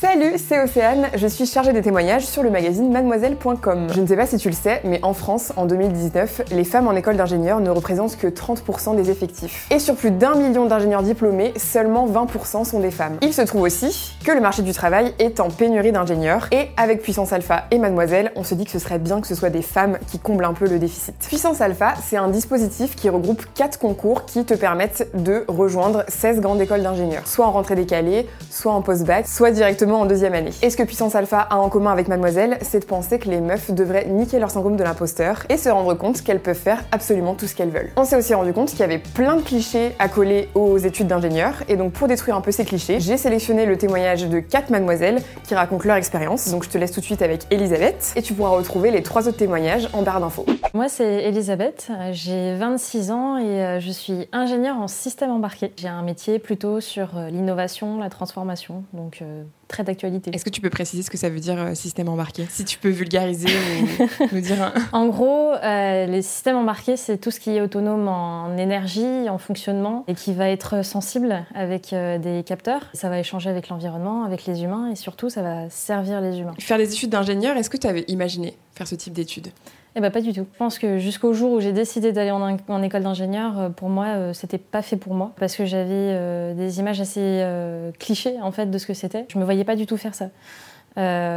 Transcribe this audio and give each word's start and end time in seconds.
Salut, 0.00 0.34
c'est 0.36 0.60
Océane, 0.60 1.06
je 1.14 1.26
suis 1.28 1.46
chargée 1.46 1.72
des 1.72 1.80
témoignages 1.80 2.26
sur 2.26 2.42
le 2.42 2.50
magazine 2.50 2.90
mademoiselle.com. 2.90 3.86
Je 3.94 4.00
ne 4.00 4.06
sais 4.06 4.16
pas 4.16 4.26
si 4.26 4.38
tu 4.38 4.48
le 4.48 4.54
sais, 4.54 4.80
mais 4.84 4.98
en 5.04 5.14
France, 5.14 5.52
en 5.56 5.66
2019, 5.66 6.42
les 6.50 6.64
femmes 6.64 6.88
en 6.88 6.92
école 6.92 7.16
d'ingénieur 7.16 7.60
ne 7.60 7.70
représentent 7.70 8.16
que 8.16 8.26
30% 8.26 8.96
des 8.96 9.10
effectifs. 9.10 9.68
Et 9.70 9.78
sur 9.78 9.94
plus 9.94 10.10
d'un 10.10 10.34
million 10.34 10.66
d'ingénieurs 10.66 11.04
diplômés, 11.04 11.54
seulement 11.56 12.08
20% 12.08 12.64
sont 12.64 12.80
des 12.80 12.90
femmes. 12.90 13.18
Il 13.22 13.32
se 13.32 13.42
trouve 13.42 13.62
aussi 13.62 14.16
que 14.24 14.32
le 14.32 14.40
marché 14.40 14.62
du 14.62 14.72
travail 14.72 15.14
est 15.20 15.38
en 15.38 15.48
pénurie 15.48 15.92
d'ingénieurs, 15.92 16.48
et 16.50 16.70
avec 16.76 17.00
Puissance 17.00 17.32
Alpha 17.32 17.64
et 17.70 17.78
Mademoiselle, 17.78 18.32
on 18.34 18.42
se 18.42 18.56
dit 18.56 18.64
que 18.64 18.72
ce 18.72 18.80
serait 18.80 18.98
bien 18.98 19.20
que 19.20 19.28
ce 19.28 19.36
soit 19.36 19.50
des 19.50 19.62
femmes 19.62 19.98
qui 20.08 20.18
comblent 20.18 20.44
un 20.44 20.54
peu 20.54 20.68
le 20.68 20.80
déficit. 20.80 21.14
Puissance 21.20 21.60
Alpha, 21.60 21.94
c'est 22.04 22.16
un 22.16 22.28
dispositif 22.28 22.96
qui 22.96 23.08
regroupe 23.08 23.44
4 23.54 23.78
concours 23.78 24.26
qui 24.26 24.44
te 24.44 24.54
permettent 24.54 25.08
de 25.14 25.44
rejoindre 25.46 26.04
16 26.08 26.40
grandes 26.40 26.60
écoles 26.60 26.82
d'ingénieurs, 26.82 27.26
soit 27.28 27.46
en 27.46 27.52
rentrée 27.52 27.76
décalée, 27.76 28.26
soit 28.50 28.72
en 28.72 28.82
post-bac, 28.82 29.28
soit 29.28 29.52
directement 29.52 29.83
en 29.92 30.06
deuxième 30.06 30.34
année. 30.34 30.50
Et 30.62 30.70
ce 30.70 30.76
que 30.76 30.82
Puissance 30.82 31.14
Alpha 31.14 31.40
a 31.40 31.56
en 31.56 31.68
commun 31.68 31.92
avec 31.92 32.08
Mademoiselle, 32.08 32.58
c'est 32.62 32.80
de 32.80 32.84
penser 32.84 33.18
que 33.18 33.28
les 33.28 33.40
meufs 33.40 33.70
devraient 33.70 34.06
niquer 34.06 34.38
leur 34.38 34.50
syndrome 34.50 34.76
de 34.76 34.82
l'imposteur 34.82 35.44
et 35.48 35.56
se 35.56 35.68
rendre 35.68 35.94
compte 35.94 36.22
qu'elles 36.22 36.40
peuvent 36.40 36.56
faire 36.56 36.84
absolument 36.92 37.34
tout 37.34 37.46
ce 37.46 37.54
qu'elles 37.54 37.70
veulent. 37.70 37.90
On 37.96 38.04
s'est 38.04 38.16
aussi 38.16 38.34
rendu 38.34 38.52
compte 38.52 38.70
qu'il 38.70 38.80
y 38.80 38.84
avait 38.84 38.98
plein 38.98 39.36
de 39.36 39.42
clichés 39.42 39.92
à 39.98 40.08
coller 40.08 40.48
aux 40.54 40.78
études 40.78 41.08
d'ingénieur, 41.08 41.62
et 41.68 41.76
donc 41.76 41.92
pour 41.92 42.08
détruire 42.08 42.36
un 42.36 42.40
peu 42.40 42.52
ces 42.52 42.64
clichés, 42.64 43.00
j'ai 43.00 43.16
sélectionné 43.16 43.66
le 43.66 43.76
témoignage 43.76 44.26
de 44.28 44.40
4 44.40 44.70
mademoiselles 44.70 45.20
qui 45.44 45.54
racontent 45.54 45.86
leur 45.86 45.96
expérience. 45.96 46.48
Donc 46.50 46.64
je 46.64 46.70
te 46.70 46.78
laisse 46.78 46.92
tout 46.92 47.00
de 47.00 47.04
suite 47.04 47.22
avec 47.22 47.42
Elisabeth, 47.50 48.12
et 48.16 48.22
tu 48.22 48.34
pourras 48.34 48.50
retrouver 48.50 48.90
les 48.90 49.02
trois 49.02 49.28
autres 49.28 49.36
témoignages 49.36 49.88
en 49.92 50.02
barre 50.02 50.20
d'infos. 50.20 50.46
Moi, 50.72 50.88
c'est 50.88 51.24
Elisabeth, 51.24 51.90
j'ai 52.12 52.54
26 52.56 53.10
ans 53.10 53.36
et 53.38 53.62
euh, 53.64 53.80
je 53.80 53.90
suis 53.90 54.28
ingénieure 54.32 54.76
en 54.78 54.88
système 54.88 55.30
embarqué. 55.30 55.72
J'ai 55.76 55.88
un 55.88 56.02
métier 56.02 56.38
plutôt 56.38 56.80
sur 56.80 57.16
euh, 57.16 57.28
l'innovation, 57.28 57.98
la 57.98 58.10
transformation, 58.10 58.84
donc 58.92 59.20
euh, 59.22 59.44
très 59.68 59.84
d'actualité. 59.84 60.30
Est-ce 60.34 60.44
que 60.44 60.50
tu 60.50 60.60
peux 60.60 60.70
préciser 60.70 61.02
ce 61.02 61.10
que 61.10 61.16
ça 61.16 61.28
veut 61.28 61.40
dire 61.40 61.58
euh, 61.58 61.74
système 61.74 62.08
embarqué? 62.08 62.46
Si 62.50 62.64
tu 62.64 62.78
peux 62.78 62.88
vulgariser 62.88 63.48
ou 63.48 64.26
nous 64.32 64.40
dire 64.40 64.62
un... 64.62 64.72
En 64.92 65.06
gros, 65.06 65.52
euh, 65.52 66.06
les 66.06 66.22
systèmes 66.22 66.56
embarqués, 66.56 66.96
c'est 66.96 67.18
tout 67.18 67.30
ce 67.30 67.40
qui 67.40 67.50
est 67.50 67.60
autonome 67.60 68.08
en 68.08 68.56
énergie, 68.56 69.28
en 69.28 69.38
fonctionnement, 69.38 70.04
et 70.08 70.14
qui 70.14 70.32
va 70.32 70.48
être 70.48 70.84
sensible 70.84 71.44
avec 71.54 71.92
euh, 71.92 72.18
des 72.18 72.42
capteurs. 72.44 72.90
Ça 72.94 73.08
va 73.08 73.18
échanger 73.18 73.50
avec 73.50 73.68
l'environnement, 73.68 74.24
avec 74.24 74.46
les 74.46 74.62
humains, 74.62 74.90
et 74.90 74.96
surtout, 74.96 75.30
ça 75.30 75.42
va 75.42 75.70
servir 75.70 76.20
les 76.20 76.38
humains. 76.38 76.54
Faire 76.58 76.78
des 76.78 76.92
études 76.92 77.10
d'ingénieur, 77.10 77.56
est-ce 77.56 77.70
que 77.70 77.76
tu 77.76 77.86
avais 77.86 78.04
imaginé? 78.08 78.56
Faire 78.74 78.86
ce 78.86 78.94
type 78.94 79.12
d'études 79.12 79.48
Eh 79.96 80.00
ben 80.00 80.10
pas 80.10 80.20
du 80.20 80.32
tout. 80.32 80.46
Je 80.52 80.58
pense 80.58 80.78
que 80.78 80.98
jusqu'au 80.98 81.32
jour 81.32 81.52
où 81.52 81.60
j'ai 81.60 81.72
décidé 81.72 82.12
d'aller 82.12 82.30
en, 82.30 82.82
école 82.82 83.02
d'ingénieur, 83.02 83.58
euh, 83.58 83.68
pour 83.68 83.88
moi, 83.88 84.06
euh, 84.06 84.32
c'était 84.32 84.58
pas 84.58 84.82
fait 84.82 84.96
pour 84.96 85.14
moi 85.14 85.32
parce 85.38 85.56
que 85.56 85.64
j'avais 85.64 85.90
euh, 85.90 86.54
des 86.54 86.80
images 86.80 87.00
assez 87.00 87.20
euh, 87.20 87.90
clichés 87.98 88.36
en 88.42 88.52
fait 88.52 88.66
de 88.66 88.78
ce 88.78 88.86
que 88.86 88.94
c'était. 88.94 89.26
Je 89.28 89.38
me 89.38 89.44
voyais 89.44 89.64
pas 89.64 89.76
du 89.76 89.86
tout 89.86 89.96
faire 89.96 90.14
ça. 90.14 90.28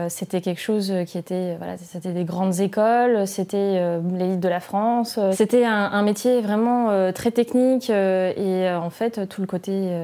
C'était 0.10 0.40
quelque 0.40 0.62
chose 0.62 0.94
qui 1.08 1.18
était, 1.18 1.56
voilà, 1.58 1.78
c'était 1.80 2.12
des 2.12 2.26
grandes 2.26 2.60
écoles, 2.60 3.26
c'était 3.26 4.00
l'élite 4.16 4.40
de 4.40 4.48
la 4.48 4.60
France. 4.60 5.18
C'était 5.32 5.66
un, 5.66 5.90
un 5.92 6.04
métier 6.04 6.42
vraiment 6.42 7.12
très 7.12 7.32
technique 7.32 7.90
et 7.90 8.70
en 8.72 8.92
fait 8.92 9.28
tout 9.28 9.42
le 9.42 9.48
côté 9.48 9.98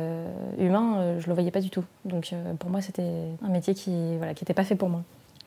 humain, 0.58 1.20
je 1.20 1.28
le 1.28 1.34
voyais 1.36 1.52
pas 1.52 1.62
du 1.62 1.70
tout. 1.70 1.84
Donc 2.04 2.34
pour 2.58 2.72
moi, 2.72 2.82
c'était 2.82 3.12
un 3.46 3.50
métier 3.50 3.76
qui, 3.76 4.18
voilà, 4.18 4.34
qui 4.34 4.44
était 4.44 4.56
pas 4.56 4.64
fait 4.64 4.74
pour 4.74 4.90
moi. 4.90 5.04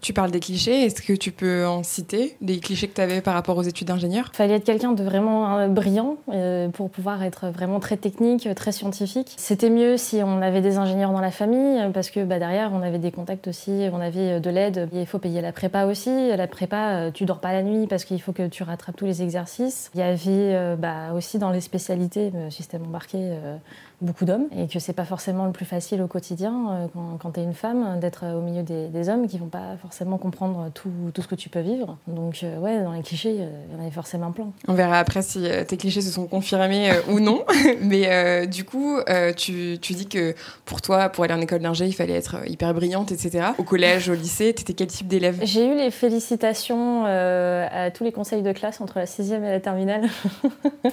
Tu 0.06 0.12
parles 0.12 0.31
des 0.31 0.39
clichés, 0.39 0.84
est-ce 0.84 1.03
que 1.03 1.15
tu 1.15 1.33
peux 1.33 1.67
en 1.67 1.83
citer 1.83 2.37
des 2.41 2.61
clichés 2.61 2.87
que 2.87 2.94
tu 2.94 3.00
avais 3.00 3.21
par 3.21 3.34
rapport 3.34 3.56
aux 3.56 3.65
études 3.65 3.89
d'ingénieur? 3.89 4.31
Il 4.34 4.37
fallait 4.37 4.55
être 4.55 4.65
quelqu'un 4.65 4.93
de 4.93 5.03
vraiment 5.03 5.59
euh, 5.59 5.67
brillant 5.67 6.19
euh, 6.28 6.69
pour 6.69 6.91
pouvoir 6.91 7.25
être 7.25 7.49
vraiment 7.49 7.81
très 7.81 7.97
technique, 7.97 8.49
très 8.55 8.71
scientifique. 8.71 9.34
C'était 9.37 9.69
mieux 9.69 9.97
si 9.97 10.21
on 10.22 10.43
avait 10.43 10.61
des 10.61 10.78
ingénieurs 10.78 11.11
dans 11.11 11.21
la 11.21 11.33
famille 11.33 11.81
euh, 11.81 11.91
parce 11.91 12.11
que 12.11 12.22
bah, 12.22 12.39
derrière 12.39 12.71
on 12.72 12.83
avait 12.83 13.00
des 13.00 13.11
contacts 13.11 13.49
aussi, 13.49 13.89
on 13.93 13.99
avait 13.99 14.34
euh, 14.34 14.39
de 14.39 14.49
l'aide. 14.49 14.89
Il 14.93 15.06
faut 15.06 15.19
payer 15.19 15.41
la 15.41 15.50
prépa 15.50 15.87
aussi. 15.87 16.28
La 16.37 16.47
prépa, 16.47 16.99
euh, 16.99 17.11
tu 17.11 17.25
dors 17.25 17.41
pas 17.41 17.53
la 17.53 17.65
nuit 17.65 17.88
parce 17.88 18.05
qu'il 18.05 18.23
faut 18.23 18.33
que 18.33 18.47
tu 18.47 18.62
rattrapes 18.62 18.94
tous 18.94 19.06
les 19.06 19.23
exercices. 19.23 19.91
Il 19.94 19.99
y 19.99 20.05
avait 20.05 20.21
euh, 20.28 20.77
bah, 20.77 21.15
aussi 21.17 21.41
dans 21.41 21.50
les 21.50 21.61
spécialités, 21.61 22.31
système 22.50 22.84
embarqué, 22.84 23.19
euh, 23.19 23.56
beaucoup 24.01 24.25
d'hommes 24.27 24.47
et 24.57 24.69
que 24.69 24.79
c'est 24.79 24.93
pas 24.93 25.05
forcément 25.05 25.47
le 25.47 25.53
plus 25.53 25.65
facile 25.65 26.03
au 26.03 26.07
quotidien 26.07 26.53
euh, 26.71 26.87
quand, 26.93 27.19
quand 27.19 27.31
tu 27.33 27.41
es 27.41 27.43
une 27.43 27.55
femme 27.55 27.99
d'être 27.99 28.25
euh, 28.25 28.39
au 28.39 28.43
milieu 28.43 28.62
des, 28.62 28.89
des 28.89 29.09
hommes 29.09 29.27
qui 29.27 29.39
vont 29.39 29.49
pas 29.49 29.77
forcément 29.81 30.19
comprendre 30.19 30.71
tout, 30.75 30.91
tout 31.15 31.23
ce 31.23 31.29
que 31.29 31.34
tu 31.34 31.49
peux 31.49 31.61
vivre. 31.61 31.97
Donc 32.06 32.41
euh, 32.43 32.59
ouais, 32.59 32.83
dans 32.83 32.93
les 32.93 33.03
clichés, 33.03 33.37
euh, 33.41 33.65
il 33.69 33.75
y 33.75 33.79
en 33.79 33.81
avait 33.81 33.91
forcément 33.91 34.33
plein. 34.33 34.51
On 34.69 34.75
verra 34.75 34.99
après 34.99 35.23
si 35.23 35.47
euh, 35.49 35.65
tes 35.65 35.77
clichés 35.79 36.03
se 36.03 36.11
sont 36.11 36.27
confirmés 36.27 36.91
euh, 36.91 37.01
ou 37.11 37.21
non. 37.21 37.45
Mais 37.81 38.12
euh, 38.12 38.47
du 38.47 38.65
coup, 38.65 38.99
euh, 39.09 39.33
tu, 39.33 39.79
tu 39.81 39.95
dis 39.95 40.06
que 40.06 40.35
pour 40.67 40.83
toi, 40.83 41.09
pour 41.09 41.25
aller 41.25 41.35
en 41.35 41.41
école 41.41 41.61
d'ingé, 41.61 41.87
il 41.87 41.95
fallait 41.95 42.15
être 42.17 42.37
euh, 42.37 42.47
hyper 42.47 42.75
brillante, 42.75 43.12
etc. 43.12 43.47
Au 43.59 43.62
collège, 43.62 44.11
au 44.11 44.15
lycée, 44.15 44.53
t'étais 44.53 44.75
quel 44.75 44.89
type 44.89 45.09
d'élève? 45.09 45.39
J'ai 45.43 45.67
eu 45.67 45.75
les 45.75 45.91
félicitations 45.91 47.05
euh, 47.06 47.67
à 47.73 47.91
tous 47.91 48.05
les 48.05 48.12
conseils 48.12 48.43
de 48.43 48.53
classe 48.53 48.81
entre 48.81 48.99
la 48.99 49.06
sixième 49.06 49.45
et 49.45 49.51
la 49.51 49.61
terminale. 49.61 50.09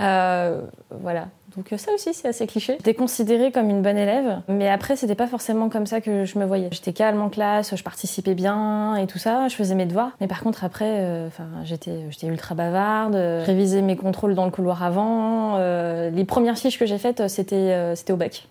Euh, 0.00 0.62
voilà. 1.02 1.28
Donc 1.56 1.72
euh, 1.72 1.76
ça 1.76 1.92
aussi, 1.92 2.14
c'est 2.14 2.28
assez 2.28 2.46
cliché. 2.46 2.74
J'étais 2.78 2.94
considérée 2.94 3.52
comme 3.52 3.68
une 3.68 3.82
bonne 3.82 3.98
élève, 3.98 4.40
mais 4.48 4.68
après, 4.68 4.96
c'était 4.96 5.14
pas 5.14 5.26
forcément 5.26 5.68
comme 5.68 5.86
ça 5.86 6.00
que 6.00 6.24
je 6.24 6.38
me 6.38 6.44
voyais. 6.44 6.68
J'étais 6.72 6.92
calme 6.92 7.20
en 7.20 7.28
classe, 7.28 7.74
je 7.76 7.82
participais 7.82 8.34
bien 8.34 8.96
et 8.96 9.06
tout 9.06 9.18
ça, 9.18 9.48
je 9.48 9.54
faisais 9.54 9.74
mes 9.74 9.86
devoirs. 9.86 10.12
Mais 10.20 10.28
par 10.28 10.40
contre, 10.42 10.64
après, 10.64 10.88
euh, 11.00 11.28
j'étais, 11.64 12.00
ultra 12.26 12.54
bavarde, 12.54 13.14
je 13.14 13.44
révisais 13.44 13.82
mes 13.82 13.96
contrôles 13.96 14.34
dans 14.34 14.44
le 14.46 14.50
couloir 14.50 14.82
avant. 14.82 15.56
euh, 15.56 16.10
les 16.10 16.24
premières 16.24 16.56
fiches 16.56 16.78
que 16.78 16.86
j'ai 16.86 16.98
faites, 16.98 17.28
c'était, 17.28 17.56
euh, 17.56 17.94
au 18.10 18.16
bac. 18.16 18.48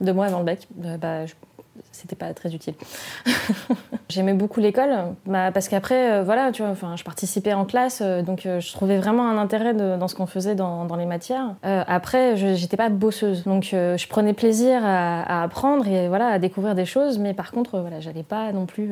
Deux 0.00 0.12
mois 0.12 0.26
avant 0.26 0.38
le 0.40 0.44
bac. 0.44 0.66
Euh, 0.84 0.96
bah, 0.98 1.26
je- 1.26 1.34
c'était 1.96 2.16
pas 2.16 2.32
très 2.34 2.54
utile. 2.54 2.74
J'aimais 4.08 4.34
beaucoup 4.34 4.60
l'école 4.60 4.90
bah, 5.26 5.50
parce 5.52 5.68
qu'après, 5.68 6.12
euh, 6.12 6.22
voilà, 6.22 6.52
tu 6.52 6.62
vois, 6.62 6.70
enfin, 6.70 6.94
je 6.96 7.04
participais 7.04 7.54
en 7.54 7.64
classe, 7.64 8.00
euh, 8.02 8.22
donc 8.22 8.46
euh, 8.46 8.60
je 8.60 8.72
trouvais 8.72 8.98
vraiment 8.98 9.28
un 9.28 9.38
intérêt 9.38 9.74
dans 9.74 10.08
ce 10.08 10.14
qu'on 10.14 10.26
faisait 10.26 10.54
dans, 10.54 10.84
dans 10.84 10.96
les 10.96 11.06
matières. 11.06 11.54
Après, 11.62 12.36
j'étais 12.36 12.76
pas 12.76 12.88
bosseuse, 12.88 13.44
donc 13.44 13.68
je 13.72 14.08
prenais 14.08 14.32
plaisir 14.32 14.80
à, 14.84 15.42
apprendre 15.42 15.86
et 15.88 16.08
voilà, 16.08 16.28
à 16.28 16.38
découvrir 16.38 16.74
des 16.74 16.84
choses, 16.84 17.18
mais 17.18 17.34
par 17.34 17.50
contre, 17.50 17.80
voilà, 17.80 18.00
j'allais 18.00 18.22
pas 18.22 18.52
non 18.52 18.66
plus 18.66 18.90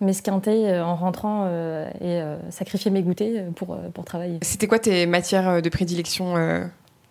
m'esquinter 0.00 0.78
en 0.78 0.94
rentrant 0.94 1.48
et 2.00 2.20
sacrifier 2.50 2.90
mes 2.90 3.02
goûters 3.02 3.46
pour, 3.56 3.76
pour 3.94 4.04
travailler. 4.04 4.38
C'était 4.42 4.66
quoi 4.66 4.78
tes 4.78 5.06
matières 5.06 5.62
de 5.62 5.68
prédilection 5.68 6.34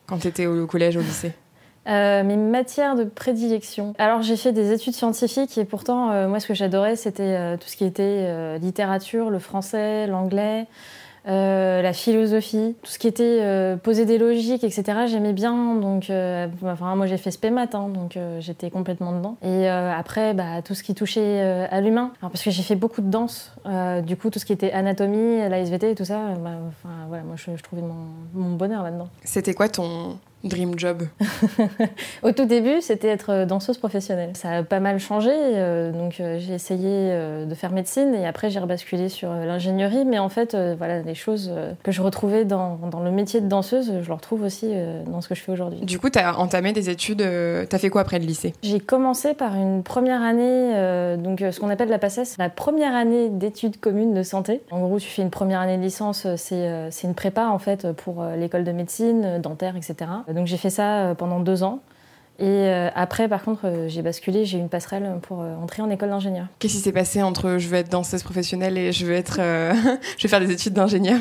quand 0.07 0.19
t'étais 0.19 0.45
au 0.45 0.67
collège, 0.67 0.97
au 0.97 1.01
lycée? 1.01 1.33
Euh, 1.87 2.23
mes 2.23 2.35
matières 2.35 2.95
de 2.95 3.05
prédilection. 3.05 3.93
Alors 3.97 4.21
j'ai 4.21 4.35
fait 4.35 4.51
des 4.51 4.73
études 4.73 4.93
scientifiques 4.93 5.57
et 5.57 5.63
pourtant 5.63 6.11
euh, 6.11 6.27
moi 6.27 6.41
ce 6.41 6.47
que 6.47 6.53
j'adorais 6.53 6.97
c'était 6.97 7.23
euh, 7.23 7.55
tout 7.55 7.67
ce 7.67 7.77
qui 7.77 7.85
était 7.85 8.57
littérature, 8.59 9.29
le 9.29 9.39
français, 9.39 10.05
l'anglais, 10.07 10.67
la 11.25 11.93
philosophie, 11.93 12.75
tout 12.81 12.91
ce 12.91 12.99
qui 12.99 13.07
était 13.07 13.77
poser 13.83 14.05
des 14.05 14.17
logiques, 14.17 14.63
etc. 14.63 14.83
J'aimais 15.07 15.33
bien 15.33 15.75
donc 15.75 16.11
enfin 16.63 16.95
moi 16.95 17.05
j'ai 17.05 17.17
fait 17.17 17.31
spé 17.31 17.51
maths 17.51 17.75
hein, 17.75 17.89
donc 17.89 18.17
j'étais 18.39 18.69
complètement 18.69 19.13
dedans. 19.13 19.37
Et 19.41 19.67
après 19.67 20.33
bah, 20.33 20.61
tout 20.63 20.73
ce 20.73 20.83
qui 20.83 20.93
touchait 20.93 21.41
à 21.69 21.81
l'humain. 21.81 22.11
Parce 22.21 22.43
que 22.43 22.51
j'ai 22.51 22.63
fait 22.63 22.75
beaucoup 22.75 23.01
de 23.01 23.09
danse, 23.09 23.53
du 24.05 24.17
coup 24.17 24.29
tout 24.29 24.39
ce 24.39 24.45
qui 24.45 24.53
était 24.53 24.71
anatomie, 24.71 25.39
la 25.49 25.59
SVT 25.59 25.91
et 25.91 25.95
tout 25.95 26.05
ça, 26.05 26.19
bah, 26.43 26.51
voilà 27.07 27.23
moi 27.23 27.35
je, 27.35 27.61
trouvais 27.61 27.83
mon 28.33 28.55
bonheur 28.55 28.83
là-dedans. 28.83 29.09
C'était 29.23 29.53
quoi 29.53 29.69
ton 29.69 30.17
dream 30.43 30.77
job 30.77 31.03
Au 32.23 32.31
tout 32.31 32.45
début, 32.45 32.81
c'était 32.81 33.07
être 33.07 33.31
euh, 33.31 33.45
danseuse 33.45 33.77
professionnelle. 33.77 34.31
Ça 34.35 34.51
a 34.51 34.63
pas 34.63 34.79
mal 34.79 34.99
changé, 34.99 35.31
euh, 35.33 35.91
donc 35.91 36.19
euh, 36.19 36.37
j'ai 36.39 36.53
essayé 36.53 36.89
euh, 36.89 37.45
de 37.45 37.55
faire 37.55 37.71
médecine 37.71 38.13
et 38.13 38.25
après 38.27 38.49
j'ai 38.49 38.59
rebasculé 38.59 39.09
sur 39.09 39.31
l'ingénierie. 39.31 40.05
Mais 40.05 40.19
en 40.19 40.29
fait, 40.29 40.55
voilà, 40.77 41.01
les 41.01 41.15
choses 41.15 41.51
que 41.83 41.91
je 41.91 42.01
retrouvais 42.01 42.45
dans, 42.45 42.77
dans 42.91 42.99
le 42.99 43.11
métier 43.11 43.41
de 43.41 43.47
danseuse, 43.47 43.91
je 44.01 44.07
le 44.07 44.13
retrouve 44.13 44.43
aussi 44.43 44.71
dans 45.05 45.21
ce 45.21 45.27
que 45.27 45.35
je 45.35 45.41
fais 45.41 45.51
aujourd'hui. 45.51 45.79
Du 45.81 45.99
coup, 45.99 46.09
t'as 46.09 46.33
entamé 46.33 46.73
des 46.73 46.89
études, 46.89 47.21
euh, 47.21 47.65
t'as 47.67 47.77
fait 47.77 47.89
quoi 47.89 48.01
après 48.01 48.19
le 48.19 48.25
lycée? 48.25 48.53
J'ai 48.61 48.79
commencé 48.79 49.33
par 49.33 49.55
une 49.55 49.83
première 49.83 50.21
année, 50.21 51.17
donc 51.17 51.39
ce 51.39 51.59
qu'on 51.59 51.69
appelle 51.69 51.89
la 51.89 51.99
PACES, 51.99 52.37
la 52.37 52.49
première 52.49 52.95
année 52.95 53.29
d'études 53.29 53.79
communes 53.79 54.13
de 54.13 54.23
santé. 54.23 54.61
En 54.71 54.79
gros, 54.81 54.99
tu 54.99 55.09
fais 55.09 55.21
une 55.21 55.29
première 55.29 55.61
année 55.61 55.77
de 55.77 55.81
licence, 55.81 56.27
c'est 56.35 57.03
une 57.03 57.15
prépa 57.15 57.47
en 57.47 57.59
fait 57.59 57.91
pour 57.93 58.23
l'école 58.37 58.63
de 58.63 58.71
médecine, 58.71 59.39
dentaire, 59.41 59.75
etc. 59.75 60.09
Donc 60.33 60.47
j'ai 60.47 60.57
fait 60.57 60.69
ça 60.69 60.99
euh, 60.99 61.15
pendant 61.15 61.39
deux 61.39 61.63
ans. 61.63 61.81
Et 62.39 62.45
euh, 62.45 62.89
après, 62.93 63.27
par 63.27 63.43
contre, 63.43 63.61
euh, 63.65 63.87
j'ai 63.87 64.03
basculé, 64.03 64.45
j'ai 64.45 64.57
eu 64.59 64.61
une 64.61 64.69
passerelle 64.69 65.19
pour 65.23 65.39
entrer 65.39 65.81
en 65.81 65.89
école 65.89 66.09
d'ingénieur. 66.09 66.45
Qu'est-ce 66.59 66.75
qui 66.75 66.79
s'est 66.79 66.91
passé 66.91 67.23
entre 67.23 67.57
je 67.57 67.67
veux 67.67 67.77
être 67.77 67.89
danseuse 67.89 68.21
professionnelle 68.21 68.77
et 68.77 68.91
je 68.91 69.05
veux 69.05 69.13
être, 69.13 69.37
euh, 69.39 69.73
je 70.17 70.23
vais 70.23 70.29
faire 70.29 70.39
des 70.39 70.51
études 70.51 70.73
d'ingénieur? 70.73 71.19